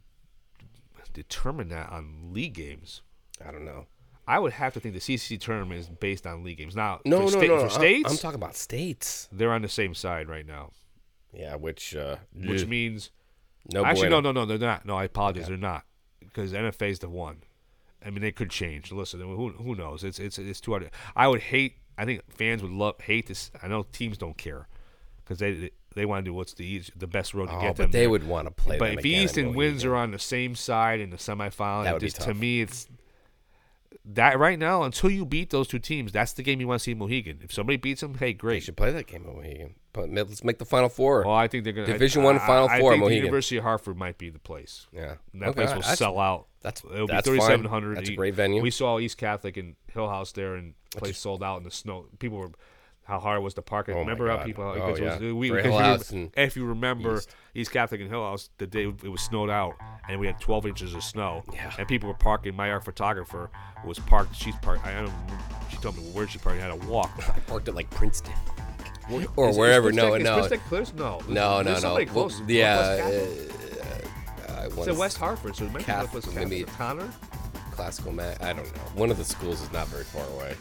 [1.13, 3.01] determine that on league games.
[3.45, 3.85] I don't know.
[4.27, 6.75] I would have to think the CCC tournament is based on league games.
[6.75, 7.55] Now, No, for no, sta- no.
[7.57, 9.27] For I'm- states, I'm, talking about states.
[9.31, 10.71] they're on the same side right now,
[11.33, 13.09] Yeah, which uh, which ugh, means
[13.73, 14.21] no actually bueno.
[14.21, 14.85] no, no, no, they're not.
[14.85, 15.83] No, I apologize, they're not
[16.19, 17.41] because NFA is the one.
[18.05, 18.91] I mean, they could change.
[18.91, 20.03] Listen, who who knows?
[20.03, 20.89] It's it's it's too hard.
[21.15, 21.77] I would hate.
[21.97, 23.49] I think fans would love hate this.
[23.63, 24.67] I know teams don't care
[25.29, 27.77] because they they want to do what's the easy, the best road to Oh, get
[27.77, 27.91] but them.
[27.91, 28.09] they there.
[28.09, 28.77] would want to play.
[28.79, 31.93] But them if again East and Windsor on the same side in the semifinal, That
[31.93, 32.87] would be just to me, it's
[34.05, 34.83] that right now.
[34.83, 37.39] Until you beat those two teams, that's the game you want to see in Mohegan.
[37.43, 38.63] If somebody beats them, hey, they great.
[38.63, 39.75] should play that game in Mohegan.
[39.93, 41.23] But let's make the final four.
[41.25, 43.23] Well, I think they're going to Division One Final I, Four, I think the Mohegan.
[43.25, 44.87] University of Hartford might be the place.
[44.93, 46.47] yeah, And that Okay, place will that's- sell out.
[46.61, 47.97] That's It'll that's be 3,700.
[47.97, 48.61] That's a great venue.
[48.61, 52.07] We saw East Catholic and Hill House there, and place sold out in the snow.
[52.19, 52.51] People were
[53.09, 53.93] how hard it was to park it.
[53.93, 54.63] Oh remember how people?
[54.63, 57.35] Oh, it was, we, Hill you if you remember East.
[57.55, 57.71] East.
[57.71, 59.73] Catholic and Hill House, the day it was snowed out,
[60.07, 61.73] and we had 12 inches of snow, Yeah.
[61.79, 62.55] and people were parking.
[62.55, 63.49] My art photographer
[63.83, 64.35] was parked.
[64.35, 64.85] She's parked.
[64.85, 65.11] I don't.
[65.71, 66.59] She told me where she parked.
[66.61, 67.09] I had to walk.
[67.35, 68.33] I parked at like Princeton
[69.11, 69.87] or Is- is wherever.
[69.91, 70.93] Princeton- no, is no, Princeton close?
[70.93, 71.93] No, no, no, no.
[71.95, 72.41] Well, close.
[72.47, 73.51] yeah, Catholic.
[74.47, 77.09] uh, I it's in West Hartford, so it might be Cath- Northwest maybe- Connor.
[77.71, 78.41] classical math.
[78.43, 78.81] I don't know.
[78.95, 80.53] One of the schools is not very far away.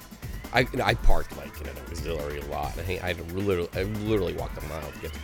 [0.53, 2.67] I you know, I parked like in an auxiliary a lot.
[2.79, 5.19] I think I had to literally I literally walked a mile to get to.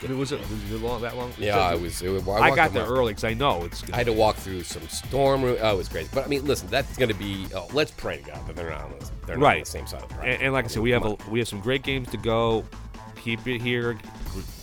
[0.00, 1.32] I mean, was it was it long, that long?
[1.38, 2.02] Yeah, So- I was.
[2.02, 3.82] It, was- I, I got there early because I know it's.
[3.92, 5.42] I had to walk through some storm.
[5.42, 6.08] Oh, it was crazy.
[6.14, 7.46] But I mean, listen, that's going to be.
[7.54, 9.88] Oh, let's pray to God that they're not on the, they're not on the same
[9.88, 11.82] side of the and, and like I said, we have a, we have some great
[11.82, 12.64] games to go.
[13.16, 13.98] Keep it here.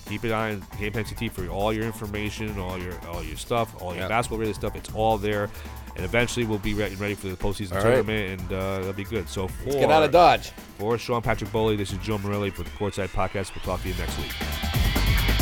[0.08, 3.76] Keep it on Game Time CT for all your information, all your all your stuff,
[3.82, 4.08] all your Yeah.
[4.08, 4.76] basketball related stuff.
[4.78, 5.50] It's all there,
[5.96, 7.96] and eventually we'll be ready, ready for the postseason All right.
[7.96, 9.30] tournament, and uh, that'll be good.
[9.30, 10.52] So for Let's get out of Dodge.
[10.78, 13.56] for Sean Patrick Bowley, this is Joe Morelli for the Courtside Podcast.
[13.56, 15.35] We'll talk to you next week.